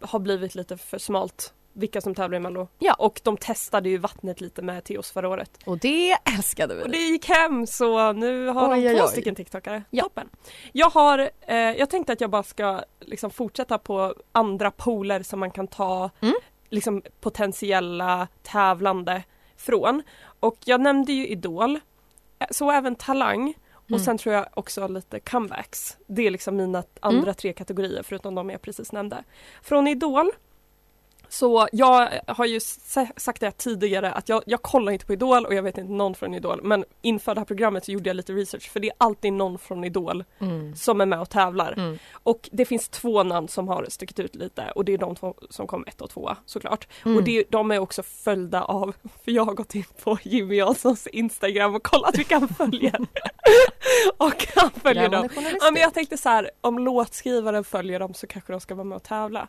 har 0.00 0.18
blivit 0.18 0.54
lite 0.54 0.76
för 0.76 0.98
smalt 0.98 1.54
vilka 1.76 2.00
som 2.00 2.14
tävlar 2.14 2.36
i 2.38 2.40
Mello. 2.40 2.68
Ja. 2.78 2.94
Och 2.94 3.20
de 3.24 3.36
testade 3.36 3.88
ju 3.88 3.98
vattnet 3.98 4.40
lite 4.40 4.62
med 4.62 4.84
Theos 4.84 5.10
förra 5.10 5.28
året. 5.28 5.50
Och 5.66 5.78
det 5.78 6.12
älskade 6.36 6.74
vi. 6.74 6.82
Och 6.82 6.90
det 6.90 6.96
gick 6.98 7.28
hem 7.28 7.66
så 7.66 8.12
nu 8.12 8.46
har 8.46 8.72
Oj, 8.74 8.82
de 8.82 8.88
oj, 8.88 8.96
två 8.96 9.04
oj. 9.04 9.10
stycken 9.10 9.34
TikTokare. 9.34 9.82
Ja. 9.90 10.02
Toppen! 10.02 10.28
Jag 10.72 10.90
har, 10.90 11.30
eh, 11.40 11.56
jag 11.56 11.90
tänkte 11.90 12.12
att 12.12 12.20
jag 12.20 12.30
bara 12.30 12.42
ska 12.42 12.82
liksom 13.00 13.30
fortsätta 13.30 13.78
på 13.78 14.14
andra 14.32 14.70
poler 14.70 15.22
som 15.22 15.40
man 15.40 15.50
kan 15.50 15.66
ta 15.66 16.10
Mm. 16.20 16.34
liksom 16.70 17.02
potentiella 17.20 18.28
tävlande 18.42 19.22
från. 19.56 20.02
Och 20.40 20.56
jag 20.64 20.80
nämnde 20.80 21.12
ju 21.12 21.26
Idol, 21.26 21.80
eh, 22.38 22.46
så 22.50 22.70
även 22.70 22.94
Talang 22.94 23.54
och 23.72 23.90
Mm. 23.90 24.00
sen 24.00 24.18
tror 24.18 24.34
jag 24.34 24.46
också 24.54 24.88
lite 24.88 25.20
comebacks. 25.20 25.96
Det 26.06 26.26
är 26.26 26.30
liksom 26.30 26.56
mina 26.56 26.84
andra 27.00 27.34
tre 27.34 27.52
kategorier 27.52 28.02
förutom 28.02 28.34
de 28.34 28.50
jag 28.50 28.62
precis 28.62 28.92
nämnde. 28.92 29.24
Från 29.62 29.88
Idol 29.88 30.30
så 31.28 31.68
jag 31.72 32.08
har 32.26 32.46
ju 32.46 32.60
sa- 32.60 33.06
sagt 33.16 33.40
det 33.40 33.46
här 33.46 33.50
tidigare 33.52 34.12
att 34.12 34.28
jag, 34.28 34.42
jag 34.46 34.62
kollar 34.62 34.92
inte 34.92 35.06
på 35.06 35.12
Idol 35.12 35.46
och 35.46 35.54
jag 35.54 35.62
vet 35.62 35.78
inte 35.78 35.92
någon 35.92 36.14
från 36.14 36.34
Idol 36.34 36.60
men 36.62 36.84
inför 37.02 37.34
det 37.34 37.40
här 37.40 37.44
programmet 37.46 37.84
så 37.84 37.92
gjorde 37.92 38.08
jag 38.08 38.16
lite 38.16 38.32
research 38.32 38.70
för 38.70 38.80
det 38.80 38.88
är 38.88 38.94
alltid 38.98 39.32
någon 39.32 39.58
från 39.58 39.84
Idol 39.84 40.24
Mm. 40.38 40.76
som 40.76 41.00
är 41.00 41.06
med 41.06 41.20
och 41.20 41.30
tävlar. 41.30 41.72
Mm. 41.72 41.98
Och 42.12 42.48
det 42.52 42.64
finns 42.64 42.88
två 42.88 43.22
namn 43.22 43.48
som 43.48 43.68
har 43.68 43.86
stuckit 43.88 44.18
ut 44.18 44.34
lite 44.34 44.72
och 44.74 44.84
det 44.84 44.92
är 44.94 44.98
de 44.98 45.16
två 45.16 45.34
som 45.50 45.66
kom 45.66 45.84
ett 45.86 46.00
och 46.00 46.10
tvåa 46.10 46.36
såklart. 46.46 46.88
Mm. 47.04 47.16
Och 47.18 47.24
det, 47.24 47.44
de 47.50 47.70
är 47.70 47.78
också 47.78 48.02
följda 48.02 48.62
av, 48.64 48.94
för 49.24 49.32
jag 49.32 49.44
har 49.44 49.54
gått 49.54 49.74
in 49.74 49.84
på 50.04 50.18
Jimmy 50.22 50.56
Janssons 50.56 51.06
Instagram 51.06 51.74
och 51.74 51.82
kollat 51.82 52.18
vilka 52.18 52.38
han 52.38 52.48
följer. 52.48 52.96
och 54.16 54.46
han 54.54 54.70
följer 54.70 55.08
dem. 55.08 55.28
Ja 55.60 55.70
men 55.70 55.82
jag 55.82 55.94
tänkte 55.94 56.18
så 56.18 56.28
här, 56.28 56.50
om 56.60 56.78
låtskrivaren 56.78 57.64
följer 57.64 57.98
dem 58.00 58.14
så 58.14 58.26
kanske 58.26 58.52
de 58.52 58.60
ska 58.60 58.74
vara 58.74 58.84
med 58.84 58.96
och 58.96 59.02
tävla. 59.02 59.48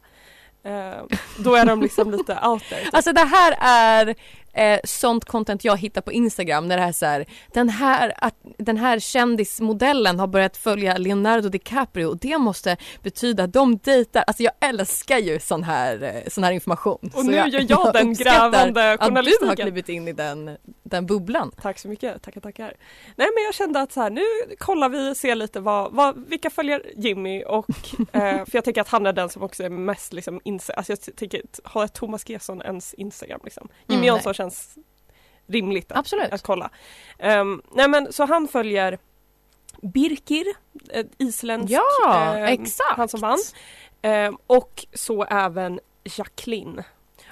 Eh, 0.67 1.17
då 1.37 1.55
är 1.55 1.65
de 1.65 1.81
liksom 1.81 2.11
lite 2.11 2.39
out 2.43 2.63
there. 2.69 2.83
typ. 2.83 2.95
Alltså 2.95 3.13
det 3.13 3.23
här 3.25 3.57
är 3.61 4.15
eh, 4.53 4.79
sånt 4.83 5.25
content 5.25 5.63
jag 5.63 5.77
hittar 5.77 6.01
på 6.01 6.11
Instagram 6.11 6.67
när 6.67 6.77
det 6.77 6.83
är 6.83 6.91
så 6.91 7.05
här, 7.05 7.25
den 7.53 7.69
här, 7.69 8.13
att, 8.17 8.35
den 8.57 8.77
här 8.77 8.99
kändismodellen 8.99 10.19
har 10.19 10.27
börjat 10.27 10.57
följa 10.57 10.97
Leonardo 10.97 11.49
DiCaprio 11.49 12.05
och 12.05 12.17
det 12.17 12.37
måste 12.37 12.77
betyda 13.03 13.43
att 13.43 13.53
de 13.53 13.77
dejtar. 13.77 14.23
Alltså 14.27 14.43
jag 14.43 14.53
älskar 14.59 15.17
ju 15.17 15.39
sån 15.39 15.63
här, 15.63 16.03
eh, 16.03 16.29
sån 16.29 16.43
här 16.43 16.51
information. 16.51 17.11
Och 17.13 17.21
Så 17.21 17.23
nu 17.23 17.35
gör 17.35 17.65
jag 17.69 17.93
den 17.93 18.09
uppskattar 18.11 18.51
grävande 18.51 18.91
att 18.93 18.99
du 18.99 19.03
har 19.03 19.09
journalistiken. 19.09 19.55
klivit 19.55 19.89
in 19.89 20.07
i 20.07 20.13
den, 20.13 20.57
den 20.87 21.05
bubblan. 21.05 21.51
Tack 21.61 21.79
så 21.79 21.87
mycket, 21.87 22.21
tackar 22.21 22.41
tackar. 22.41 22.73
Nej 23.15 23.27
men 23.35 23.43
jag 23.43 23.53
kände 23.53 23.81
att 23.81 23.91
så 23.91 24.01
här, 24.01 24.09
nu 24.09 24.21
kollar 24.59 24.89
vi 24.89 25.11
och 25.11 25.17
ser 25.17 25.35
lite 25.35 25.59
vad, 25.59 25.91
vad, 25.93 26.27
vilka 26.27 26.49
följer 26.49 26.81
Jimmy 26.95 27.43
och 27.43 27.69
eh, 28.13 28.45
för 28.45 28.49
jag 28.55 28.63
tänker 28.63 28.81
att 28.81 28.87
han 28.89 29.05
är 29.05 29.13
den 29.13 29.29
som 29.29 29.43
också 29.43 29.63
är 29.63 29.69
mest 29.69 30.13
liksom 30.13 30.41
inse, 30.43 30.73
alltså 30.73 30.91
jag 30.91 31.15
tänker, 31.15 31.41
har 31.63 31.87
Thomas 31.87 32.29
Gesson 32.29 32.61
ens 32.61 32.93
Instagram 32.93 33.39
liksom? 33.43 33.67
Jimmy 33.87 33.97
Mm, 34.07 34.15
Jansson 34.15 34.33
känns 34.33 34.77
rimligt 35.47 35.91
att, 35.91 35.97
Absolut. 35.97 36.33
att 36.33 36.41
kolla. 36.41 36.69
Ehm, 37.19 37.61
nej 37.71 37.89
men 37.89 38.13
så 38.13 38.25
han 38.25 38.47
följer 38.47 38.97
Birkir, 39.81 40.45
eh, 40.89 41.05
isländsk, 41.17 41.73
Ja, 41.73 42.37
exakt. 42.47 42.97
han 42.97 43.09
som 43.09 43.19
vann. 43.19 43.37
Ehm, 44.01 44.37
och 44.47 44.85
så 44.93 45.23
även 45.23 45.79
Jacqueline. 46.03 46.83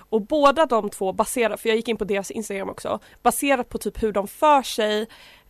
Och 0.10 0.22
båda 0.22 0.66
de 0.66 0.90
två 0.90 1.14
baserat, 1.14 1.62
för 1.62 1.70
jag 1.70 1.76
gick 1.76 1.88
in 1.88 1.98
på 1.98 2.06
deras 2.06 2.32
Instagram 2.32 2.70
också, 2.70 3.00
baserat 3.24 3.70
på 3.70 3.78
typ 3.78 4.04
hur 4.04 4.12
de 4.12 4.28
för 4.28 4.62
sig, 4.62 5.08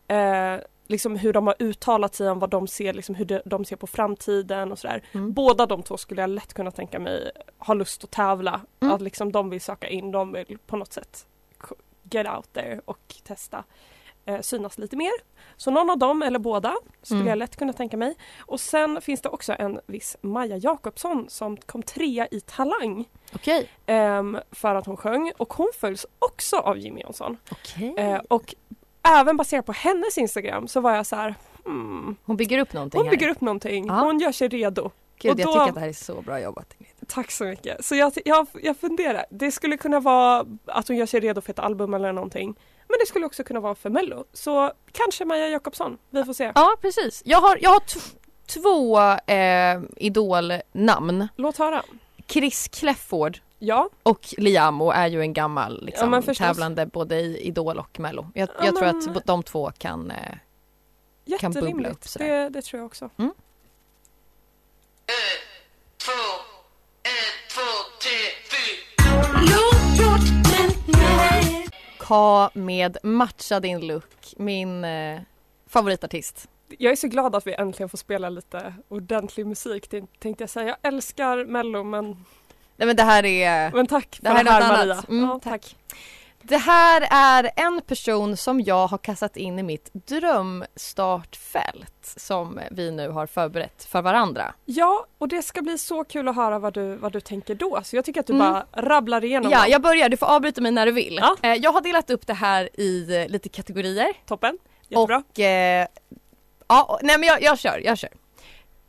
eh, 0.08 0.58
liksom 0.88 1.16
hur 1.16 1.34
de 1.34 1.48
har 1.48 1.56
uttalat 1.60 2.16
sig 2.16 2.30
om 2.30 2.40
vad 2.40 2.50
de 2.50 2.68
ser, 2.68 2.94
liksom 2.94 3.16
hur 3.16 3.42
de, 3.46 3.66
ser 3.66 3.76
på 3.76 3.88
framtiden 3.88 4.72
och 4.72 4.80
sådär. 4.80 5.04
Mm. 5.12 5.34
Båda 5.34 5.66
de 5.66 5.84
två 5.84 5.98
skulle 5.98 6.22
jag 6.22 6.30
lätt 6.30 6.54
kunna 6.54 6.72
tänka 6.72 7.00
mig 7.00 7.32
ha 7.58 7.74
lust 7.74 8.04
att 8.04 8.12
tävla. 8.12 8.62
Mm. 8.80 8.94
Att 8.94 9.02
liksom 9.02 9.32
de 9.32 9.50
vill 9.50 9.62
söka 9.62 9.88
in, 9.88 10.12
de 10.12 10.32
vill 10.32 10.58
på 10.68 10.78
något 10.78 10.94
sätt 10.94 11.28
get 12.12 12.28
out 12.28 12.54
there 12.54 12.82
och 12.86 13.16
testa. 13.24 13.64
Eh, 14.28 14.42
synas 14.42 14.78
lite 14.78 14.96
mer. 14.96 15.12
Så 15.58 15.72
någon 15.72 15.90
av 15.90 15.98
dem 15.98 16.22
eller 16.22 16.40
båda 16.40 16.76
skulle 17.02 17.20
Mm. 17.20 17.30
jag 17.30 17.38
lätt 17.38 17.56
kunna 17.56 17.74
tänka 17.74 17.98
mig. 17.98 18.16
Och 18.40 18.60
sen 18.60 19.02
finns 19.02 19.22
det 19.22 19.30
också 19.30 19.56
en 19.60 19.80
viss 19.86 20.18
Maja 20.22 20.58
Jakobsson 20.58 21.26
som 21.30 21.58
kom 21.58 21.84
trea 21.84 22.28
i 22.32 22.42
Talang. 22.42 23.06
Okej. 23.36 23.70
ehm, 23.86 24.38
för 24.52 24.76
att 24.76 24.86
hon 24.86 24.98
sjöng 24.98 25.32
och 25.38 25.54
hon 25.54 25.70
följs 25.80 26.06
också 26.20 26.58
av 26.58 26.78
Jimmy 26.78 27.02
Jansson. 27.02 27.38
Okej. 27.52 27.94
Eh, 27.98 28.20
och 28.28 28.56
även 29.08 29.38
baserat 29.38 29.66
på 29.66 29.72
hennes 29.72 30.18
Instagram 30.18 30.68
så 30.68 30.80
var 30.82 30.96
jag 30.96 31.06
så 31.06 31.16
här, 31.16 31.36
hmm, 31.66 32.16
Hon 32.26 32.38
bygger 32.38 32.60
upp 32.60 32.74
någonting 32.74 33.00
hon 33.00 33.06
här. 33.08 33.12
bygger 33.12 33.30
upp 33.30 33.42
någonting. 33.42 33.86
Ja. 33.88 33.94
Hon 33.94 34.20
gör 34.20 34.32
sig 34.32 34.48
redo. 34.48 34.92
Gud, 35.20 35.32
och 35.34 35.40
jag 35.40 35.48
då- 35.48 35.54
tycker 35.54 35.68
att 35.70 35.74
det 35.74 35.80
här 35.82 35.88
är 35.90 35.94
så 35.94 36.22
bra 36.22 36.40
jobbat. 36.42 36.74
Tack 37.08 37.32
så 37.32 37.44
mycket. 37.46 37.86
Så 37.86 37.96
jag, 37.96 38.12
jag, 38.26 38.48
jag 38.62 38.78
funderar. 38.78 39.26
Det 39.30 39.52
skulle 39.52 39.78
kunna 39.78 40.00
vara 40.00 40.46
att 40.66 40.88
hon 40.88 40.98
gör 40.98 41.06
sig 41.06 41.20
redo 41.20 41.42
för 41.42 41.52
ett 41.54 41.60
album 41.60 41.94
eller 41.94 42.12
någonting. 42.12 42.56
Men 42.88 42.98
det 43.00 43.06
skulle 43.06 43.26
också 43.26 43.44
kunna 43.44 43.60
vara 43.60 43.76
för 43.76 43.90
Mello. 43.90 44.26
Så 44.34 44.72
kanske 44.92 45.26
Maja 45.26 45.48
Jakobsson. 45.50 45.98
Vi 46.10 46.24
får 46.24 46.34
se. 46.34 46.52
Ja, 46.56 46.76
precis. 46.82 47.22
Jag 47.26 47.42
har, 47.42 47.58
jag 47.62 47.70
har 47.70 47.84
två 48.48 49.00
eh, 49.34 49.82
idolnamn. 49.98 51.28
Låt 51.36 51.58
höra. 51.58 51.84
Chris 52.28 52.68
Clefford 52.68 53.40
Ja, 53.60 53.90
och 54.04 54.34
Liamo 54.38 54.92
är 54.92 55.08
ju 55.08 55.22
en 55.22 55.34
gammal 55.34 55.78
Ja, 55.82 55.86
liksom, 55.86 56.14
förstås. 56.24 56.38
tävlande 56.38 56.86
både 56.86 57.20
i 57.20 57.38
Idol 57.48 57.80
och 57.80 58.00
Mello. 58.00 58.28
Jag, 58.34 58.50
Ja, 58.60 58.66
jag 58.66 58.76
tror 58.76 58.94
men- 58.94 59.18
att 59.18 59.26
de 59.26 59.44
två 59.44 59.72
kan... 59.78 60.12
Eh, 60.12 60.18
Kan 61.40 61.52
bubbla 61.52 61.70
upp 61.70 61.74
jätterimligt. 61.76 62.04
sådär. 62.10 62.28
Det, 62.44 62.50
det 62.50 62.62
tror 62.62 62.80
jag 62.80 62.86
också. 62.86 63.10
Ka 72.08 72.50
med 72.54 72.98
Matcha 73.04 73.60
din 73.60 73.88
look, 73.88 74.34
min 74.38 74.84
eh, 74.84 75.20
favoritartist. 75.68 76.50
Jag 76.78 76.92
är 76.92 76.96
så 76.96 77.08
glad 77.08 77.36
att 77.36 77.48
vi 77.48 77.54
äntligen 77.54 77.90
får 77.90 77.98
spela 77.98 78.30
lite 78.30 78.74
ordentlig 78.88 79.46
musik. 79.46 79.90
Det 79.90 80.20
tänkte 80.20 80.44
jag 80.44 80.50
säga. 80.50 80.68
Jag 80.68 80.94
älskar 80.94 81.46
Mello 81.46 81.84
men, 81.84 82.26
Nej 82.76 82.88
men 82.88 82.96
det 82.96 83.04
här 83.04 83.26
är... 83.26 83.72
men 83.72 83.88
tack 83.88 84.18
Det 84.22 84.28
för 84.30 84.36
här 84.36 84.42
är 84.42 84.44
det 84.44 84.52
här 84.52 84.78
Maria. 84.78 85.04
Mm, 85.10 85.30
ja, 85.30 85.40
tack. 85.44 85.76
Det 86.48 86.58
här 86.58 87.08
är 87.12 87.52
en 87.56 87.82
person 87.82 88.38
som 88.38 88.62
jag 88.62 88.88
har 88.88 88.98
kastat 88.98 89.38
in 89.38 89.60
i 89.60 89.64
mitt 89.64 89.90
drömstartfält 89.94 92.14
som 92.18 92.60
vi 92.72 92.92
nu 92.92 93.10
har 93.10 93.28
förberett 93.28 93.84
för 93.86 94.02
varandra. 94.02 94.54
Ja, 94.66 95.06
och 95.18 95.28
det 95.28 95.42
ska 95.42 95.62
bli 95.62 95.78
så 95.78 96.04
kul 96.04 96.28
att 96.28 96.36
höra 96.36 96.60
vad 96.60 96.74
du, 96.74 96.96
vad 96.96 97.12
du 97.14 97.22
tänker 97.22 97.56
då. 97.56 97.82
Så 97.84 97.96
jag 97.96 98.06
tycker 98.06 98.20
att 98.20 98.28
du 98.28 98.34
Mm. 98.34 98.54
bara 98.54 98.66
rabblar 98.74 99.24
igenom 99.24 99.52
Ja, 99.52 99.68
jag 99.68 99.82
börjar. 99.82 100.10
Du 100.10 100.18
får 100.18 100.26
avbryta 100.26 100.62
mig 100.62 100.72
när 100.72 100.86
du 100.86 100.92
vill. 100.92 101.20
Ja. 101.22 101.36
Eh, 101.42 101.54
Jag 101.54 101.72
har 101.72 101.82
delat 101.82 102.10
upp 102.10 102.28
det 102.28 102.34
här 102.34 102.70
i 102.80 103.18
eh, 103.22 103.28
lite 103.28 103.50
kategorier. 103.50 104.14
Toppen. 104.26 104.58
Jättebra. 104.90 105.24
Och... 105.32 105.40
Eh, 105.40 105.88
ja, 106.68 107.00
nej 107.02 107.18
men 107.18 107.28
jag, 107.28 107.42
jag 107.42 107.60
kör, 107.60 107.82
jag 107.86 107.98
kör. 107.98 108.10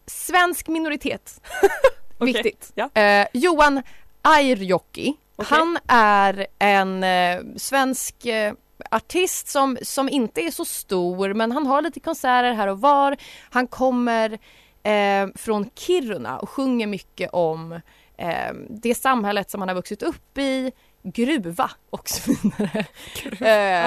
Svensk 0.06 0.68
minoritet. 0.68 1.40
Viktigt. 2.20 2.72
ja. 2.74 2.90
Eh, 3.02 3.26
Johan 3.32 3.82
Airjoki. 4.22 5.14
Okej. 5.36 5.58
Han 5.58 5.78
är 5.88 6.46
en 6.58 7.04
eh, 7.04 7.42
svensk 7.56 8.26
eh, 8.26 8.52
artist 8.90 9.48
som, 9.48 9.78
som 9.82 10.08
inte 10.08 10.40
är 10.40 10.50
så 10.50 10.64
stor 10.64 11.34
men 11.34 11.52
han 11.52 11.66
har 11.66 11.82
lite 11.82 12.00
konserter 12.00 12.52
här 12.52 12.66
och 12.68 12.80
var. 12.80 13.16
Han 13.50 13.66
kommer 13.66 14.38
eh, 14.82 15.28
från 15.34 15.70
Kiruna 15.74 16.38
och 16.38 16.50
sjunger 16.50 16.86
mycket 16.86 17.30
om 17.32 17.72
eh, 18.18 18.52
det 18.70 18.94
samhället 18.94 19.50
som 19.50 19.60
han 19.60 19.68
har 19.68 19.74
vuxit 19.76 20.02
upp 20.02 20.38
i, 20.38 20.72
gruva 21.02 21.70
och 21.90 22.08
så 22.08 22.30
vidare. 22.32 22.84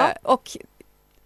Eh, 0.08 0.16
Och 0.22 0.48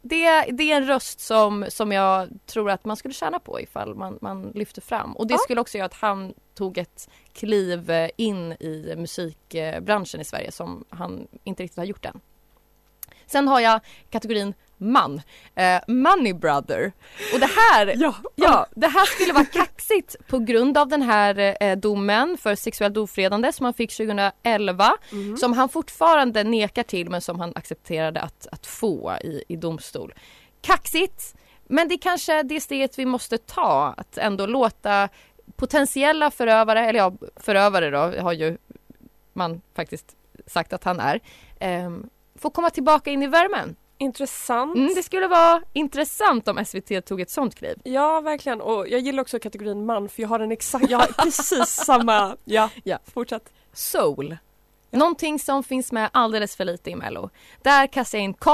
det, 0.07 0.43
det 0.53 0.73
är 0.73 0.77
en 0.77 0.87
röst 0.87 1.21
som, 1.21 1.65
som 1.69 1.93
jag 1.93 2.29
tror 2.47 2.71
att 2.71 2.85
man 2.85 2.97
skulle 2.97 3.15
tjäna 3.15 3.39
på 3.39 3.61
ifall 3.61 3.95
man, 3.95 4.19
man 4.21 4.51
lyfter 4.55 4.83
fram. 4.83 5.17
Och 5.17 5.27
det 5.27 5.35
Ja. 5.35 5.39
skulle 5.39 5.61
också 5.61 5.79
göra 5.79 5.87
att 5.87 5.95
han 5.95 6.35
tog 6.55 6.79
ett 6.79 7.09
kliv 7.33 7.91
eh, 7.91 8.11
in 8.17 8.53
i 8.53 8.95
musikbranschen 8.97 10.21
i 10.21 10.25
Sverige 10.25 10.53
som 10.53 10.85
han 10.89 11.27
inte 11.45 11.63
riktigt 11.63 11.77
har 11.79 11.85
gjort 11.85 12.05
än. 12.05 12.21
Sen 13.27 13.49
har 13.49 13.61
jag 13.61 13.81
kategorin 14.11 14.55
man, 14.93 15.23
eh, 15.55 15.81
Money 15.89 16.33
Brother. 16.33 16.93
Och 17.35 17.41
det 17.41 17.51
här 17.57 17.95
Ja, 17.97 18.15
Ja, 18.35 18.67
det 18.75 18.87
här 18.87 19.05
skulle 19.07 19.33
vara 19.33 19.45
kaxigt 19.45 20.17
på 20.27 20.39
grund 20.39 20.79
av 20.79 20.89
den 20.89 21.03
här 21.03 21.57
eh, 21.61 21.77
domen 21.77 22.39
för 22.39 22.55
sexuellt 22.55 22.97
ofredande 22.97 23.53
som 23.53 23.65
han 23.65 23.75
fick 23.75 23.97
2011 23.97 24.93
Mm. 25.13 25.37
som 25.37 25.53
han 25.53 25.69
fortfarande 25.69 26.45
nekar 26.45 26.83
till 26.83 27.11
men 27.11 27.21
som 27.21 27.41
han 27.41 27.53
accepterade 27.57 28.21
att, 28.21 28.47
att 28.53 28.67
få 28.67 29.17
i, 29.25 29.43
i 29.49 29.57
domstol. 29.57 30.15
Kaxigt, 30.61 31.35
men 31.67 31.89
det 31.89 31.95
är 31.95 31.99
kanske 31.99 32.43
det 32.43 32.61
steget 32.61 32.99
vi 32.99 33.07
måste 33.07 33.39
ta 33.39 33.95
att 33.97 34.19
ändå 34.19 34.47
låta 34.47 35.09
potentiella 35.57 36.31
förövare, 36.31 36.81
eller 36.89 36.99
ja 36.99 37.13
förövare 37.37 37.91
då 37.91 38.23
har 38.23 38.33
ju 38.33 38.57
man 39.33 39.61
faktiskt 39.75 40.17
sagt 40.47 40.73
att 40.73 40.85
han 40.85 41.01
är, 41.01 41.21
ehm, 41.61 42.09
få 42.39 42.51
komma 42.51 42.71
tillbaka 42.71 43.11
in 43.11 43.23
i 43.23 43.27
värmen. 43.27 43.77
Intressant. 43.99 44.77
Mm, 44.77 44.95
det 44.95 45.03
skulle 45.03 45.27
vara 45.29 45.63
intressant 45.73 46.49
om 46.49 46.65
SVT 46.65 47.05
tog 47.07 47.21
ett 47.21 47.31
sånt 47.31 47.55
kliv. 47.55 47.79
Ja, 47.85 48.21
verkligen. 48.21 48.61
Och 48.61 48.89
jag 48.89 49.01
gillar 49.01 49.21
också 49.21 49.39
kategorin 49.39 49.87
man 49.87 50.09
för 50.09 50.23
jag 50.23 50.29
har 50.29 50.41
en 50.41 50.53
exakt, 50.53 50.91
jag 50.91 50.99
har 50.99 51.07
precis 51.23 51.69
samma, 51.69 52.37
ja, 52.45 52.71
Ja. 52.85 52.99
fortsätt. 53.15 53.53
Soul. 53.73 54.37
Någonting 54.91 55.39
som 55.39 55.63
finns 55.63 55.93
med 55.93 56.11
alldeles 56.13 56.57
för 56.57 56.65
lite 56.65 56.91
i 56.91 56.97
Mello. 56.97 57.31
Där 57.63 57.87
kastar 57.87 58.19
jag 58.19 58.25
in 58.25 58.35
K. 58.35 58.51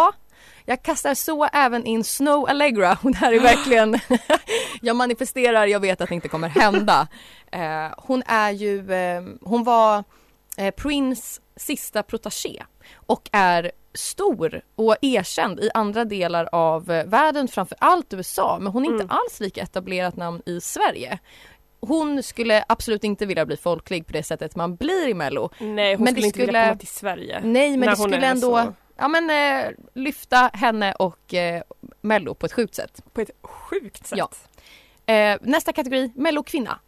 Jag 0.64 0.83
kastar 0.83 1.14
så 1.14 1.44
även 1.44 1.85
in 1.87 2.05
Snow 2.05 2.48
Allegra 2.48 2.98
det 3.03 3.16
här 3.16 3.33
är 3.33 3.40
verkligen 3.40 3.98
Jag 4.83 4.96
manifesterar, 4.96 5.66
jag 5.66 5.81
vet 5.81 6.00
att 6.00 6.09
det 6.09 6.14
inte 6.14 6.29
kommer 6.29 6.48
hända. 6.48 7.09
Eh, 7.53 7.87
hon 7.98 8.22
är 8.26 8.50
ju, 8.50 8.92
eh, 8.92 9.22
hon 9.40 9.64
var 9.64 10.05
eh, 10.61 10.70
Prince 10.70 11.40
sista 11.57 12.03
protagé 12.03 12.62
och 12.94 13.29
är 13.33 13.73
stor 13.94 14.61
och 14.75 14.96
erkänd 15.03 15.61
i 15.61 15.70
andra 15.75 16.05
delar 16.05 16.49
av 16.53 16.90
eh, 16.90 17.05
världen, 17.07 17.49
framför 17.49 17.77
allt 17.81 18.14
USA, 18.14 18.59
men 18.61 18.73
hon 18.73 18.83
är 18.85 18.87
inte 18.88 19.05
Mm. 19.05 19.16
alls 19.16 19.40
lika 19.40 19.62
etablerat 19.62 20.16
namn 20.16 20.42
i 20.46 20.61
Sverige. 20.61 21.18
Hon 21.81 22.23
skulle 22.23 22.64
absolut 22.68 23.05
inte 23.05 23.27
vilja 23.27 23.46
bli 23.46 23.57
folklig 23.57 24.07
på 24.07 24.12
det 24.12 24.23
sättet 24.23 24.57
man 24.57 24.77
blir 24.77 25.09
i 25.09 25.14
Mello. 25.14 25.51
Nej, 25.59 25.94
hon 25.94 26.05
Men 26.05 26.14
skulle 26.14 26.27
inte 26.27 26.38
vilja 26.38 26.64
komma 26.66 26.79
till 26.79 26.88
Sverige. 26.88 27.40
Nej, 27.44 27.77
men 27.77 27.88
det 27.90 27.96
skulle 27.96 28.27
ändå 28.27 28.40
så- 28.64 28.75
ja, 28.96 29.09
men, 29.09 29.31
eh, 29.31 29.70
lyfta 29.94 30.51
henne 30.55 30.92
och 30.92 31.35
eh, 31.35 31.62
Mello 32.01 32.35
på 32.35 32.46
ett 32.46 32.53
sjukt 32.53 32.75
sätt. 32.75 33.05
På 33.12 33.20
ett 33.20 33.31
sjukt 33.42 34.07
sätt. 34.07 34.18
Ja. 34.18 35.14
Eh, 35.14 35.38
nästa 35.42 35.73
kategori, 35.73 36.12
Mellokvinna. 36.14 36.79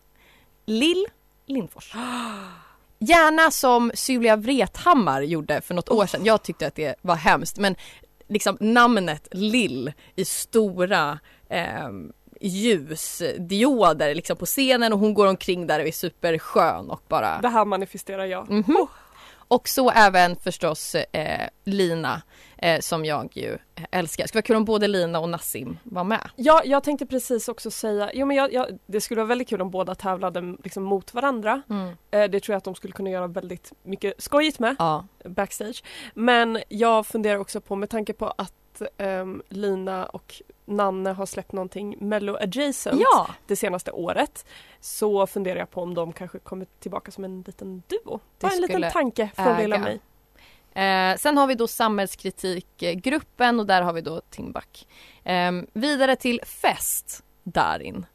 Lill 0.67 1.07
Lindfors. 1.47 1.95
Gärna 3.05 3.51
som 3.51 3.91
Sylvia 3.95 4.37
Vrethammar 4.37 5.23
gjorde 5.23 5.61
för 5.61 5.75
något 5.75 5.89
år 5.89 6.07
sedan. 6.07 6.25
Jag 6.25 6.43
tyckte 6.43 6.67
att 6.67 6.75
det 6.75 6.95
var 7.03 7.15
hemskt 7.17 7.59
men 7.59 7.77
liksom 8.29 8.57
namnet 8.61 9.29
Lill 9.31 9.93
i 10.17 10.25
stora 10.25 11.19
eh, 11.49 11.89
ljusdioder 12.41 14.15
liksom 14.15 14.37
på 14.37 14.47
scenen 14.47 14.93
och 14.93 14.99
hon 14.99 15.15
går 15.15 15.27
omkring 15.27 15.67
där 15.67 15.81
och 15.81 15.87
är 15.87 15.93
superskön 15.93 16.91
och 16.91 17.03
bara 17.09 17.39
Det 17.41 17.49
här 17.49 17.65
manifesterar 17.65 18.25
jag. 18.25 18.51
Mhm. 18.51 18.87
Och 19.55 19.69
så 19.69 19.91
även 19.91 20.37
förstås 20.37 20.95
eh, 20.95 21.49
Lina 21.65 22.23
eh, 22.59 22.81
som 22.81 23.05
jag 23.05 23.37
ju 23.37 23.59
älskar. 23.91 24.25
Det 24.25 24.29
skulle 24.29 24.39
vara 24.39 24.47
kul 24.47 24.57
om 24.57 24.65
både 24.65 24.89
Lina 24.89 25.19
och 25.21 25.29
Nassim 25.29 25.79
var 25.83 26.05
med. 26.05 26.31
Ja, 26.37 26.63
jag 26.65 26.85
tänkte 26.85 27.07
precis 27.07 27.49
också 27.49 27.71
säga, 27.71 28.11
jo 28.15 28.27
men 28.27 28.37
jag, 28.37 28.53
jag, 28.53 28.79
det 28.87 29.01
skulle 29.01 29.21
vara 29.21 29.29
väldigt 29.29 29.49
kul 29.49 29.61
om 29.63 29.71
båda 29.71 29.95
tävlade 29.95 30.57
liksom 30.65 30.83
mot 30.83 31.15
varandra. 31.15 31.63
Mm. 31.71 31.89
Eh, 32.11 32.31
det 32.31 32.41
tror 32.41 32.53
jag 32.53 32.59
att 32.59 32.65
de 32.65 32.75
skulle 32.75 32.93
kunna 32.93 33.11
göra 33.11 33.27
väldigt 33.27 33.73
mycket 33.83 34.23
skojigt 34.23 34.59
med 34.59 34.77
Ja. 34.79 35.07
backstage. 35.25 35.83
Men 36.15 36.59
jag 36.69 37.07
funderar 37.07 37.37
också 37.39 37.61
på, 37.61 37.77
med 37.77 37.91
tanke 37.91 38.13
på 38.13 38.35
att 38.39 38.53
ehm, 38.99 39.43
Lina 39.49 40.07
och 40.07 40.43
Nanne 40.65 41.11
har 41.11 41.27
släppt 41.27 41.53
någonting 41.53 41.97
mello 42.01 42.37
adjacent 42.37 43.01
ja, 43.01 43.29
det 43.47 43.57
senaste 43.57 43.91
året 43.91 44.47
så 44.81 45.27
funderar 45.27 45.59
jag 45.59 45.71
på 45.71 45.83
om 45.83 45.95
de 45.95 46.13
kanske 46.13 46.39
kommer 46.39 46.67
tillbaka 46.81 47.11
som 47.11 47.25
en 47.25 47.43
liten 47.47 47.83
duo. 47.87 48.21
Det 48.39 48.47
Bara 48.47 48.53
en 48.53 48.61
liten 48.61 48.91
tanke 48.91 49.31
från 49.37 49.57
lilla 49.57 49.79
mig. 49.79 50.01
Eh, 50.75 51.17
sen 51.17 51.37
har 51.37 51.47
vi 51.47 51.55
då 51.55 51.69
samhällskritikgruppen 51.69 53.61
och 53.61 53.67
där 53.67 53.83
har 53.83 53.93
vi 53.93 54.01
då 54.01 54.21
Timbuk. 54.31 54.89
Eh, 55.25 55.53
vidare 55.73 56.17
till 56.17 56.41
Fest, 56.45 57.25
Darin. 57.43 58.07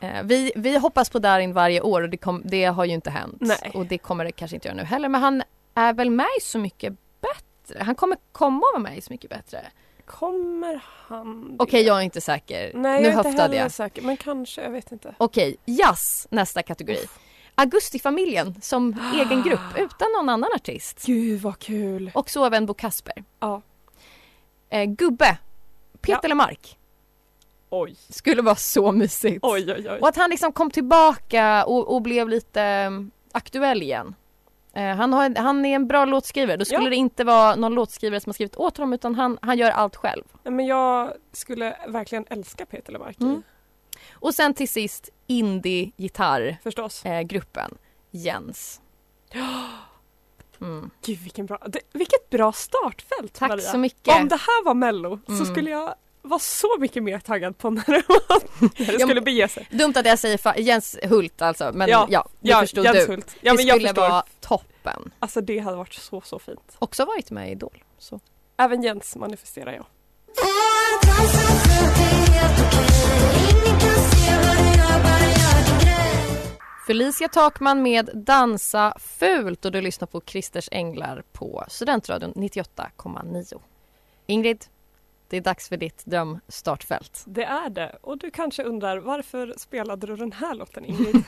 Eh, 0.00 0.22
vi, 0.24 0.52
vi 0.56 0.78
hoppas 0.78 1.10
på 1.10 1.18
Darin 1.18 1.52
varje 1.52 1.80
år 1.80 2.02
och 2.02 2.08
det, 2.08 2.16
kom, 2.16 2.42
det 2.44 2.64
har 2.64 2.84
ju 2.84 2.92
inte 2.92 3.10
hänt. 3.10 3.36
Nej. 3.40 3.70
Och 3.74 3.86
det 3.86 3.98
kommer 3.98 4.24
det 4.24 4.32
kanske 4.32 4.54
inte 4.54 4.68
göra 4.68 4.76
nu 4.76 4.84
heller. 4.84 5.08
Men 5.08 5.20
han 5.20 5.42
är 5.74 5.92
väl 5.92 6.10
med 6.10 6.26
Så 6.42 6.58
mycket 6.58 6.94
bättre. 7.20 7.84
Han 7.84 7.94
kommer 7.94 8.18
komma 8.32 8.56
och 8.56 8.72
vara 8.72 8.82
med 8.82 8.98
i 8.98 9.00
Så 9.00 9.12
mycket 9.12 9.30
bättre. 9.30 9.66
Kommer 10.06 10.80
han 11.08 11.56
Okej, 11.58 11.82
det? 11.82 11.86
jag 11.88 11.98
är 11.98 12.02
inte 12.02 12.20
säker. 12.20 12.70
Nej, 12.74 13.02
nu 13.02 13.08
jag 13.08 13.14
är 13.24 13.28
inte 13.28 13.42
heller 13.42 13.56
jag. 13.56 13.72
säker. 13.72 14.02
Men 14.02 14.16
kanske, 14.16 14.62
jag 14.62 14.70
vet 14.70 14.92
inte. 14.92 15.14
Okej, 15.18 15.56
jazz 15.64 16.26
nästa 16.30 16.62
kategori. 16.62 17.06
Augustifamiljen 17.54 18.54
som 18.62 19.00
egen 19.14 19.42
grupp 19.42 19.60
utan 19.78 20.12
någon 20.16 20.28
annan 20.28 20.50
artist. 20.54 21.06
Gud 21.06 21.40
vad 21.40 21.58
kul! 21.58 22.10
Och 22.14 22.30
så 22.30 22.44
även 22.44 22.66
Bo 22.66 22.74
Kasper. 22.74 23.24
Ja. 23.40 23.62
Eh, 24.70 24.84
gubbe, 24.84 25.38
Peter 26.00 26.20
Ja. 26.22 26.28
Lemark. 26.28 26.78
Oj, 27.70 27.96
Skulle 28.08 28.42
vara 28.42 28.56
så 28.56 28.92
mysigt. 28.92 29.38
oj, 29.42 29.72
oj, 29.72 29.90
oj. 29.90 29.98
Och 30.00 30.08
att 30.08 30.16
han 30.16 30.30
liksom 30.30 30.52
kom 30.52 30.70
tillbaka 30.70 31.64
och, 31.64 31.94
och 31.94 32.02
blev 32.02 32.28
lite 32.28 32.90
aktuell 33.32 33.82
igen. 33.82 34.14
Eh, 34.76 34.96
han, 34.96 35.12
har, 35.12 35.34
han 35.36 35.64
är 35.64 35.74
en 35.74 35.86
bra 35.86 36.04
låtskrivare. 36.04 36.56
Då 36.56 36.64
skulle 36.64 36.84
Ja. 36.84 36.90
det 36.90 36.96
inte 36.96 37.24
vara 37.24 37.56
någon 37.56 37.74
låtskrivare 37.74 38.20
som 38.20 38.30
har 38.30 38.34
skrivit 38.34 38.56
åt 38.56 38.76
honom 38.76 38.92
utan 38.92 39.14
han, 39.14 39.38
han 39.42 39.58
gör 39.58 39.70
allt 39.70 39.96
själv. 39.96 40.22
Men 40.42 40.66
jag 40.66 41.12
skulle 41.32 41.76
verkligen 41.88 42.24
älska 42.30 42.66
Peter 42.66 42.92
Lemark 42.92 43.20
Mm. 43.20 43.42
Och 44.12 44.34
sen 44.34 44.54
till 44.54 44.68
sist 44.68 45.08
indie-gitarrgruppen 45.26 47.70
eh, 47.70 47.76
Jens. 48.10 48.80
Mm. 50.60 50.90
Gud 51.06 51.18
vilken 51.18 51.46
bra, 51.46 51.58
det, 51.66 51.80
vilket 51.92 52.30
bra 52.30 52.52
startfält 52.52 53.32
Tack 53.32 53.48
Maria. 53.48 53.70
så 53.70 53.78
mycket. 53.78 54.20
Om 54.20 54.28
det 54.28 54.36
här 54.36 54.64
var 54.64 54.74
mello 54.74 55.18
Mm. 55.28 55.38
så 55.38 55.44
skulle 55.52 55.70
jag 55.70 55.94
vara 56.24 56.38
så 56.40 56.76
mycket 56.78 57.02
mer 57.02 57.18
taggad 57.18 57.58
på 57.58 57.70
när 57.70 57.84
det, 57.86 58.02
var, 58.08 58.42
när 58.60 58.86
det 58.86 58.92
Ja, 58.92 59.06
skulle 59.06 59.20
bege 59.20 59.48
sig. 59.48 59.68
Dumt 59.70 59.92
att 59.96 60.06
jag 60.06 60.18
säger 60.18 60.58
Jens 60.60 60.98
Hult 61.02 61.42
alltså 61.42 61.70
men 61.74 61.88
ja, 61.88 62.06
Ja, 62.10 62.28
det 62.40 62.50
Ja, 62.50 62.60
förstod 62.60 62.84
Jens 62.84 63.06
du. 63.06 63.12
Hult. 63.12 63.36
Ja, 63.40 63.52
det 63.52 63.64
men 63.66 63.76
skulle 63.76 63.92
vara 63.92 64.24
toppen. 64.40 65.12
Alltså 65.18 65.40
det 65.40 65.58
hade 65.58 65.76
varit 65.76 65.92
så 65.94 66.20
så 66.20 66.38
fint. 66.38 66.76
Också 66.78 67.04
varit 67.04 67.30
med 67.30 67.48
i 67.48 67.52
Idol. 67.52 67.84
Så. 67.98 68.20
Även 68.58 68.82
Jens 68.82 69.16
manifesterar 69.16 69.72
jag. 69.72 69.86
Felicia 76.86 77.28
Takman 77.28 77.82
med 77.82 78.10
Dansa 78.14 78.94
fult 78.98 79.64
och 79.64 79.72
du 79.72 79.80
lyssnar 79.80 80.06
på 80.06 80.22
Christers 80.26 80.68
Änglar 80.72 81.22
på 81.32 81.64
Studentradion 81.68 82.32
98,9. 82.34 83.60
Ingrid, 84.26 84.64
det 85.34 85.38
är 85.38 85.42
dags 85.42 85.68
för 85.68 85.76
ditt 85.76 86.04
drömstartfält. 86.04 87.24
Det 87.26 87.44
är 87.44 87.70
det. 87.70 87.98
Och 88.00 88.18
du 88.18 88.30
kanske 88.30 88.62
undrar 88.62 88.96
varför 88.98 89.54
spelade 89.56 90.06
du 90.06 90.16
den 90.16 90.32
här 90.32 90.54
låten 90.54 90.84
Ingrid? 90.84 91.16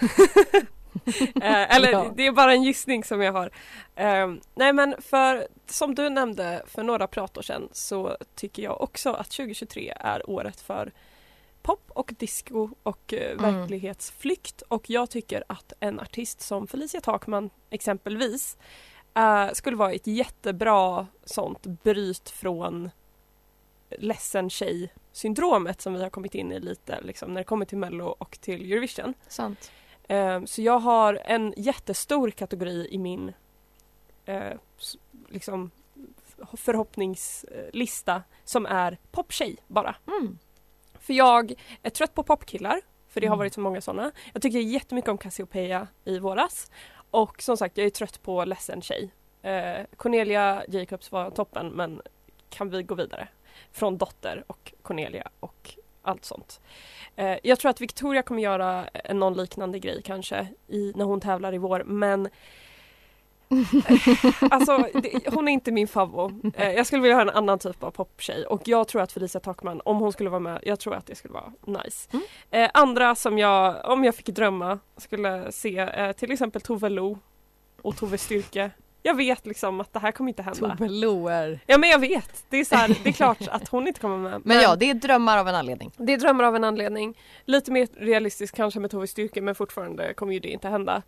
eh, 1.43 1.77
eller 1.77 1.93
Ja. 1.93 2.13
det 2.17 2.27
är 2.27 2.33
bara 2.33 2.53
en 2.53 2.63
gissning 2.63 3.05
som 3.05 3.21
jag 3.23 3.33
har. 3.33 3.51
Eh, 3.95 4.33
nej 4.55 4.73
men 4.73 4.95
för 4.99 5.47
som 5.67 5.95
du 5.95 6.11
nämnde 6.11 6.63
för 6.67 6.83
några 6.83 7.07
pratår 7.07 7.43
sedan 7.43 7.69
så 7.73 8.17
tycker 8.35 8.63
jag 8.63 8.81
också 8.81 9.13
att 9.13 9.31
2023 9.31 9.93
är 10.01 10.31
året 10.31 10.61
för 10.61 10.93
pop 11.63 11.91
och 11.95 12.15
disco 12.19 12.71
och 12.83 13.13
eh, 13.15 13.33
Mm. 13.39 13.59
verklighetsflykt 13.59 14.63
och 14.63 14.91
jag 14.91 15.11
tycker 15.11 15.45
att 15.47 15.73
en 15.81 16.01
artist 16.01 16.41
som 16.41 16.67
Felicia 16.67 17.01
Takman 17.01 17.51
exempelvis 17.71 18.57
eh, 19.15 19.53
skulle 19.53 19.77
vara 19.77 19.93
ett 19.93 20.07
jättebra 20.07 21.07
sånt 21.25 21.67
bryt 21.67 22.31
från 22.31 22.91
ledsen 23.91 24.51
tjej 24.51 24.93
syndromet 25.13 25.81
som 25.81 25.95
vi 25.95 26.03
har 26.03 26.11
kommit 26.11 26.35
in 26.35 26.53
i 26.53 26.61
lite 26.61 27.01
liksom, 27.01 27.35
när 27.35 27.41
det 27.41 27.45
kommer 27.45 27.65
till 27.65 27.79
Mello 27.79 28.05
och 28.07 28.39
till 28.41 28.73
Eurovision. 28.73 29.15
Sant. 29.29 29.71
Eh, 30.09 30.45
så 30.45 30.63
jag 30.63 30.79
har 30.79 31.15
en 31.25 31.55
jättestor 31.57 32.31
kategori 32.31 32.89
i 32.91 32.99
min 32.99 33.33
eh, 34.25 34.53
liksom 35.29 35.71
förhoppningslista 36.57 38.23
som 38.45 38.67
är 38.67 38.99
poptjej 39.11 39.57
bara. 39.67 39.97
Mm. 40.07 40.39
För 40.95 41.15
jag 41.15 41.53
är 41.83 41.91
trött 41.91 42.15
på 42.15 42.23
popkillar, 42.23 42.81
för 43.09 43.21
det 43.21 43.27
har 43.27 43.35
Mm. 43.35 43.39
varit 43.39 43.55
så 43.55 43.61
många 43.61 43.81
sådana. 43.81 44.13
Jag 44.33 44.43
tycker 44.43 44.59
jättemycket 44.59 45.09
om 45.11 45.19
Cassiopeia 45.19 45.89
i 46.05 46.19
våras. 46.19 46.71
Och 47.11 47.43
som 47.43 47.57
sagt, 47.57 47.77
jag 47.77 47.87
är 47.87 47.91
trött 47.91 48.23
på 48.23 48.45
ledsen 48.45 48.83
tjej. 48.83 49.11
Eh, 49.43 49.87
Cornelia 49.97 50.65
Jacobs 50.69 51.13
var 51.13 51.31
toppen, 51.31 51.69
men 51.69 52.03
kan 52.49 52.71
vi 52.71 52.83
gå 52.83 52.95
vidare? 52.95 53.29
Från 53.73 53.99
Dotter 53.99 54.45
och 54.47 54.73
Cornelia 54.83 55.29
och 55.41 55.75
allt 56.03 56.25
sånt. 56.25 56.61
Eh, 57.17 57.37
jag 57.43 57.59
tror 57.59 57.71
att 57.71 57.81
Victoria 57.81 58.23
kommer 58.23 58.43
göra 58.43 58.89
en 58.89 59.19
någon 59.19 59.35
liknande 59.35 59.79
grej 59.79 60.03
kanske 60.05 60.49
i, 60.69 60.93
när 60.97 61.05
hon 61.05 61.21
tävlar 61.21 61.55
i 61.55 61.59
vår, 61.59 61.85
men 61.85 62.29
Alltså, 64.51 64.89
det, 65.03 65.35
hon 65.35 65.49
är 65.49 65.53
inte 65.53 65.73
min 65.73 65.89
favvo. 65.89 66.33
Eh, 66.55 66.73
jag 66.73 66.87
skulle 66.87 67.03
vilja 67.03 67.15
ha 67.15 67.23
en 67.23 67.31
annan 67.31 67.59
typ 67.59 67.83
av 67.83 67.91
poptjej 67.91 68.47
och 68.47 68.69
jag 68.69 68.89
tror 68.89 69.03
att 69.03 69.13
Felicia 69.13 69.41
Takman, 69.41 69.81
om 69.85 69.99
hon 69.99 70.13
skulle 70.13 70.31
vara 70.31 70.41
med, 70.41 70.61
jag 70.63 70.81
tror 70.81 70.95
att 70.95 71.07
det 71.07 71.15
skulle 71.15 71.35
vara 71.35 71.53
nice. 71.67 72.09
Mm. 72.13 72.25
Eh, 72.51 72.71
andra 72.75 73.15
som 73.15 73.39
jag, 73.39 73.85
om 73.85 74.05
jag 74.05 74.15
fick 74.15 74.27
drömma, 74.27 74.79
skulle 74.97 75.53
se 75.53 75.79
eh, 75.79 76.13
till 76.13 76.33
exempel 76.33 76.63
Tove 76.63 76.89
Lo 76.89 77.19
och 77.83 77.97
Tove 77.97 78.19
Styrke. 78.19 78.71
Jag 79.07 79.15
vet 79.15 79.47
liksom 79.47 79.81
att 79.81 79.93
det 79.93 79.99
här 79.99 80.13
kommer 80.13 80.29
inte 80.29 80.43
hända. 80.43 80.77
Tove 80.77 80.89
Loer. 80.89 81.61
Ja 81.67 81.79
men 81.79 81.91
jag 81.91 81.99
vet, 81.99 82.45
det 82.49 82.57
är, 82.57 82.65
så 82.65 82.75
här, 82.75 82.97
det 83.03 83.09
är 83.09 83.13
klart 83.13 83.49
att 83.49 83.69
hon 83.69 83.89
inte 83.89 84.01
kommer 84.01 84.19
med. 84.19 84.41
Men 84.45 84.61
ja, 84.61 84.77
det 84.77 84.91
är 84.91 84.95
drömmar 84.95 85.39
av 85.39 85.49
en 85.49 85.55
anledning. 85.55 85.93
Det 85.97 86.13
är 86.13 86.19
drömmar 86.19 86.45
av 86.45 86.57
en 86.57 86.65
anledning. 86.65 87.19
Lite 87.45 87.73
mer 87.73 87.89
realistiskt 87.97 88.57
kanske 88.57 88.81
med 88.81 88.91
Tove 88.91 89.07
Styrke 89.07 89.41
men 89.41 89.55
fortfarande 89.55 90.15
kommer 90.15 90.33
ju 90.33 90.41
det 90.41 90.49
inte 90.49 90.69
hända. 90.69 91.03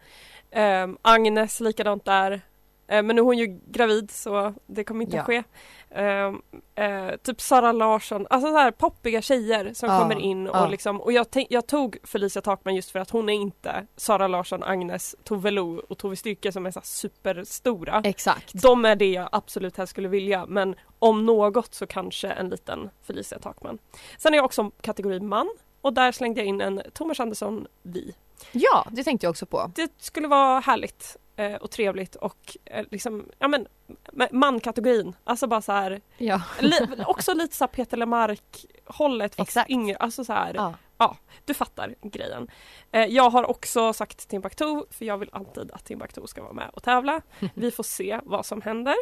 Um, 0.56 0.98
Agnes 1.02 1.60
likadant 1.60 2.04
där. 2.04 2.40
Eh, 2.88 3.02
men 3.02 3.16
nu 3.16 3.22
är 3.22 3.24
hon 3.24 3.38
ju 3.38 3.60
gravid 3.66 4.10
så 4.10 4.54
det 4.66 4.84
kommer 4.84 5.04
inte 5.04 5.16
Ja. 5.16 5.20
att 5.22 5.26
ske. 5.26 5.42
Ehm, 5.90 6.42
eh, 6.74 7.16
typ 7.16 7.40
Sara 7.40 7.72
Larsson, 7.72 8.26
alltså 8.30 8.50
så 8.50 8.56
här 8.56 8.70
poppiga 8.70 9.22
tjejer 9.22 9.72
som 9.74 9.88
Ja, 9.90 10.00
kommer 10.00 10.18
in 10.20 10.48
och 10.48 10.56
ja. 10.56 10.68
liksom 10.68 11.00
och 11.00 11.12
jag, 11.12 11.26
jag 11.48 11.66
tog 11.66 11.96
Felicia 12.04 12.42
Takman 12.42 12.74
just 12.74 12.90
för 12.90 12.98
att 12.98 13.10
hon 13.10 13.28
är 13.28 13.32
inte 13.32 13.86
Sara 13.96 14.28
Larsson, 14.28 14.62
Agnes, 14.62 15.16
Tove 15.24 15.50
Lo 15.50 15.82
och 15.88 15.98
Tove 15.98 16.16
Styrke 16.16 16.52
som 16.52 16.66
är 16.66 16.70
så 16.70 16.80
superstora. 16.82 18.00
Exakt. 18.04 18.62
De 18.62 18.84
är 18.84 18.96
det 18.96 19.10
jag 19.12 19.28
absolut 19.32 19.76
helst 19.76 19.90
skulle 19.90 20.08
vilja 20.08 20.46
men 20.46 20.74
om 20.98 21.26
något 21.26 21.74
så 21.74 21.86
kanske 21.86 22.28
en 22.28 22.48
liten 22.48 22.90
Felicia 23.02 23.38
Takman. 23.38 23.78
Sen 24.18 24.32
är 24.34 24.38
jag 24.38 24.44
också 24.44 24.70
kategori 24.80 25.20
man 25.20 25.48
och 25.80 25.92
där 25.92 26.12
slängde 26.12 26.40
jag 26.40 26.46
in 26.46 26.60
en 26.60 26.82
Thomas 26.92 27.20
Andersson 27.20 27.66
Vi. 27.82 28.14
Ja, 28.52 28.86
det 28.92 29.04
tänkte 29.04 29.26
jag 29.26 29.30
också 29.30 29.46
på. 29.46 29.72
Det 29.74 29.92
skulle 29.98 30.28
vara 30.28 30.60
härligt 30.60 31.16
eh, 31.36 31.54
och 31.54 31.70
trevligt 31.70 32.14
och 32.16 32.56
eh, 32.64 32.86
liksom, 32.90 33.26
ja 33.38 33.48
men 33.48 33.66
ma- 34.12 34.32
man-kategorin, 34.32 35.16
alltså 35.24 35.46
bara 35.46 35.60
så 35.62 35.72
här, 35.72 36.00
Ja. 36.18 36.42
li, 36.60 36.76
också 37.06 37.34
lite 37.34 37.56
så 37.56 37.64
här 37.64 37.68
Peter 37.68 37.96
Lemark 37.96 38.66
hållet 38.86 39.34
fast 39.34 39.48
Exakt. 39.48 39.70
yngre, 39.70 39.96
alltså 39.96 40.24
så 40.24 40.32
här, 40.32 40.54
Ja. 40.54 40.74
ja 40.98 41.16
du 41.44 41.54
fattar 41.54 41.94
grejen. 42.02 42.50
Eh, 42.92 43.04
jag 43.04 43.30
har 43.30 43.50
också 43.50 43.92
sagt 43.92 44.28
Timbuktu 44.28 44.82
för 44.90 45.04
jag 45.04 45.18
vill 45.18 45.30
alltid 45.32 45.70
att 45.72 45.84
Timbuktu 45.84 46.26
ska 46.26 46.42
vara 46.42 46.52
med 46.52 46.70
och 46.72 46.82
tävla. 46.82 47.20
Vi 47.54 47.70
får 47.70 47.82
se 47.84 48.20
vad 48.24 48.46
som 48.46 48.62
händer. 48.62 48.94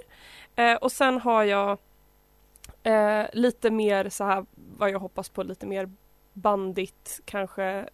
Och 0.80 0.92
sen 0.92 1.20
har 1.20 1.44
jag 1.44 1.78
lite 3.32 3.70
mer 3.70 4.08
så 4.08 4.24
här 4.24 4.46
vad 4.54 4.90
jag 4.90 4.98
hoppas 4.98 5.28
på 5.28 5.42
lite 5.42 5.66
mer 5.66 5.90
bandigt 6.32 7.20
kanske 7.24 7.88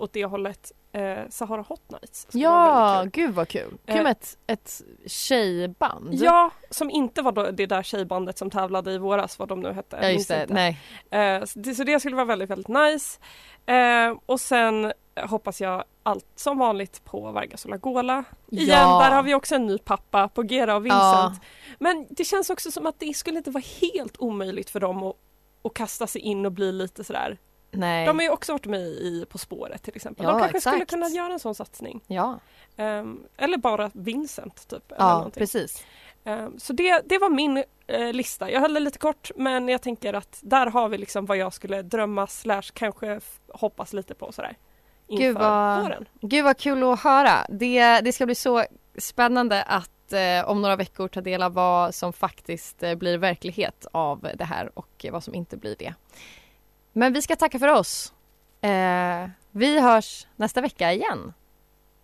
åt 0.00 0.12
det 0.12 0.24
hållet. 0.24 0.72
Eh, 0.92 1.18
Sahara 1.30 1.62
Hot 1.68 1.90
Nights. 1.90 2.26
Ja, 2.32 3.04
gud 3.12 3.34
vad 3.34 3.48
kul. 3.48 3.70
Kul 3.86 3.96
Eh. 3.96 4.02
med 4.02 4.12
ett, 4.12 4.38
ett 4.46 4.82
tjejband. 5.06 6.14
Ja, 6.14 6.50
som 6.70 6.90
inte 6.90 7.22
var 7.22 7.52
det 7.52 7.66
där 7.66 7.82
tjejbandet 7.82 8.38
som 8.38 8.50
tävlade 8.50 8.92
i 8.92 8.98
våras 8.98 9.38
vad 9.38 9.48
de 9.48 9.60
nu 9.60 9.72
hette. 9.72 9.98
ja 10.02 10.08
just 10.10 10.28
det. 10.28 10.42
inte. 10.42 10.54
Nej. 10.54 10.78
Eh, 11.10 11.44
så, 11.44 11.58
det, 11.58 11.74
så 11.74 11.84
det 11.84 12.00
skulle 12.00 12.16
vara 12.16 12.26
väldigt, 12.26 12.50
väldigt 12.50 12.68
nice. 12.68 13.20
Eh, 13.66 14.16
och 14.26 14.40
sen 14.40 14.92
hoppas 15.28 15.60
jag 15.60 15.84
allt 16.02 16.26
som 16.36 16.58
vanligt 16.58 17.04
på 17.04 17.30
Vargas 17.32 17.64
och 17.64 17.70
Lagola. 17.70 18.24
Igen, 18.50 18.68
Ja. 18.68 18.98
där 19.04 19.10
har 19.16 19.22
vi 19.22 19.34
också 19.34 19.54
en 19.54 19.66
ny 19.66 19.78
pappa 19.78 20.28
på 20.28 20.42
Gera 20.44 20.76
och 20.76 20.84
Vincent. 20.84 21.34
Ja. 21.34 21.34
Men 21.78 22.06
det 22.10 22.24
känns 22.24 22.50
också 22.50 22.70
som 22.70 22.86
att 22.86 22.98
det 23.00 23.16
skulle 23.16 23.38
inte 23.38 23.50
vara 23.50 23.64
helt 23.80 24.16
omöjligt 24.18 24.70
för 24.70 24.80
dem 24.80 25.02
att, 25.02 25.16
att 25.64 25.74
kasta 25.74 26.06
sig 26.06 26.20
in 26.20 26.46
och 26.46 26.52
bli 26.52 26.72
lite 26.72 27.04
sådär. 27.04 27.38
Nej. 27.70 28.06
De 28.06 28.16
har 28.18 28.22
ju 28.22 28.30
också 28.30 28.52
varit 28.52 28.66
med 28.66 28.80
i 28.80 29.26
På 29.28 29.38
spåret 29.38 29.82
till 29.82 29.96
exempel. 29.96 30.24
Ja, 30.26 30.32
De 30.32 30.38
kanske 30.40 30.60
skulle 30.60 30.76
exakt. 30.76 30.90
kunna 30.90 31.08
göra 31.08 31.32
en 31.32 31.38
sån 31.40 31.54
satsning. 31.54 32.00
Ja, 32.06 32.38
Ehm, 32.76 33.22
eller 33.36 33.58
bara 33.58 33.90
Vincent 33.94 34.68
typ. 34.68 34.92
Eller 34.92 35.00
ja 35.04 35.14
någonting. 35.16 35.40
precis. 35.40 35.84
Ehm, 36.24 36.58
Så 36.58 36.72
det, 36.72 37.02
det 37.04 37.18
var 37.18 37.28
min 37.30 37.64
eh, 37.86 38.12
lista. 38.12 38.50
Jag 38.50 38.60
höll 38.60 38.74
det 38.74 38.80
lite 38.80 38.98
kort 38.98 39.30
men 39.36 39.68
jag 39.68 39.82
tänker 39.82 40.14
att 40.14 40.38
där 40.42 40.66
har 40.66 40.88
vi 40.88 40.98
liksom 40.98 41.26
vad 41.26 41.36
jag 41.36 41.52
skulle 41.52 41.82
drömma 41.82 42.26
slash 42.26 42.62
kanske 42.72 43.20
hoppas 43.48 43.92
lite 43.92 44.14
på 44.14 44.32
sådär. 44.32 44.56
Inför 45.08 45.24
Gud, 45.24 45.38
vad- 45.38 45.82
våren. 45.82 46.08
Gud 46.20 46.44
vad 46.44 46.58
kul 46.58 46.82
att 46.92 47.00
höra. 47.00 47.46
Det, 47.48 48.00
det 48.00 48.12
ska 48.12 48.26
bli 48.26 48.34
så 48.34 48.64
spännande 48.98 49.62
att 49.62 50.12
eh, 50.12 50.48
om 50.50 50.62
några 50.62 50.76
veckor 50.76 51.08
ta 51.08 51.20
del 51.20 51.42
av 51.42 51.54
vad 51.54 51.94
som 51.94 52.12
faktiskt 52.12 52.82
eh, 52.82 52.94
blir 52.94 53.18
verklighet 53.18 53.86
av 53.92 54.28
det 54.34 54.44
här 54.44 54.70
och 54.78 55.06
vad 55.12 55.24
som 55.24 55.34
inte 55.34 55.56
blir 55.56 55.76
det. 55.78 55.94
Men 56.92 57.12
vi 57.12 57.22
ska 57.22 57.36
tacka 57.36 57.58
för 57.58 57.68
oss. 57.68 58.12
Eh, 58.60 59.28
vi 59.50 59.80
hörs 59.80 60.26
nästa 60.36 60.60
vecka 60.60 60.92
igen. 60.92 61.32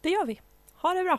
Det 0.01 0.11
gör 0.11 0.27
vi. 0.27 0.41
Ha 0.75 0.95
det 0.95 1.05
bra. 1.05 1.19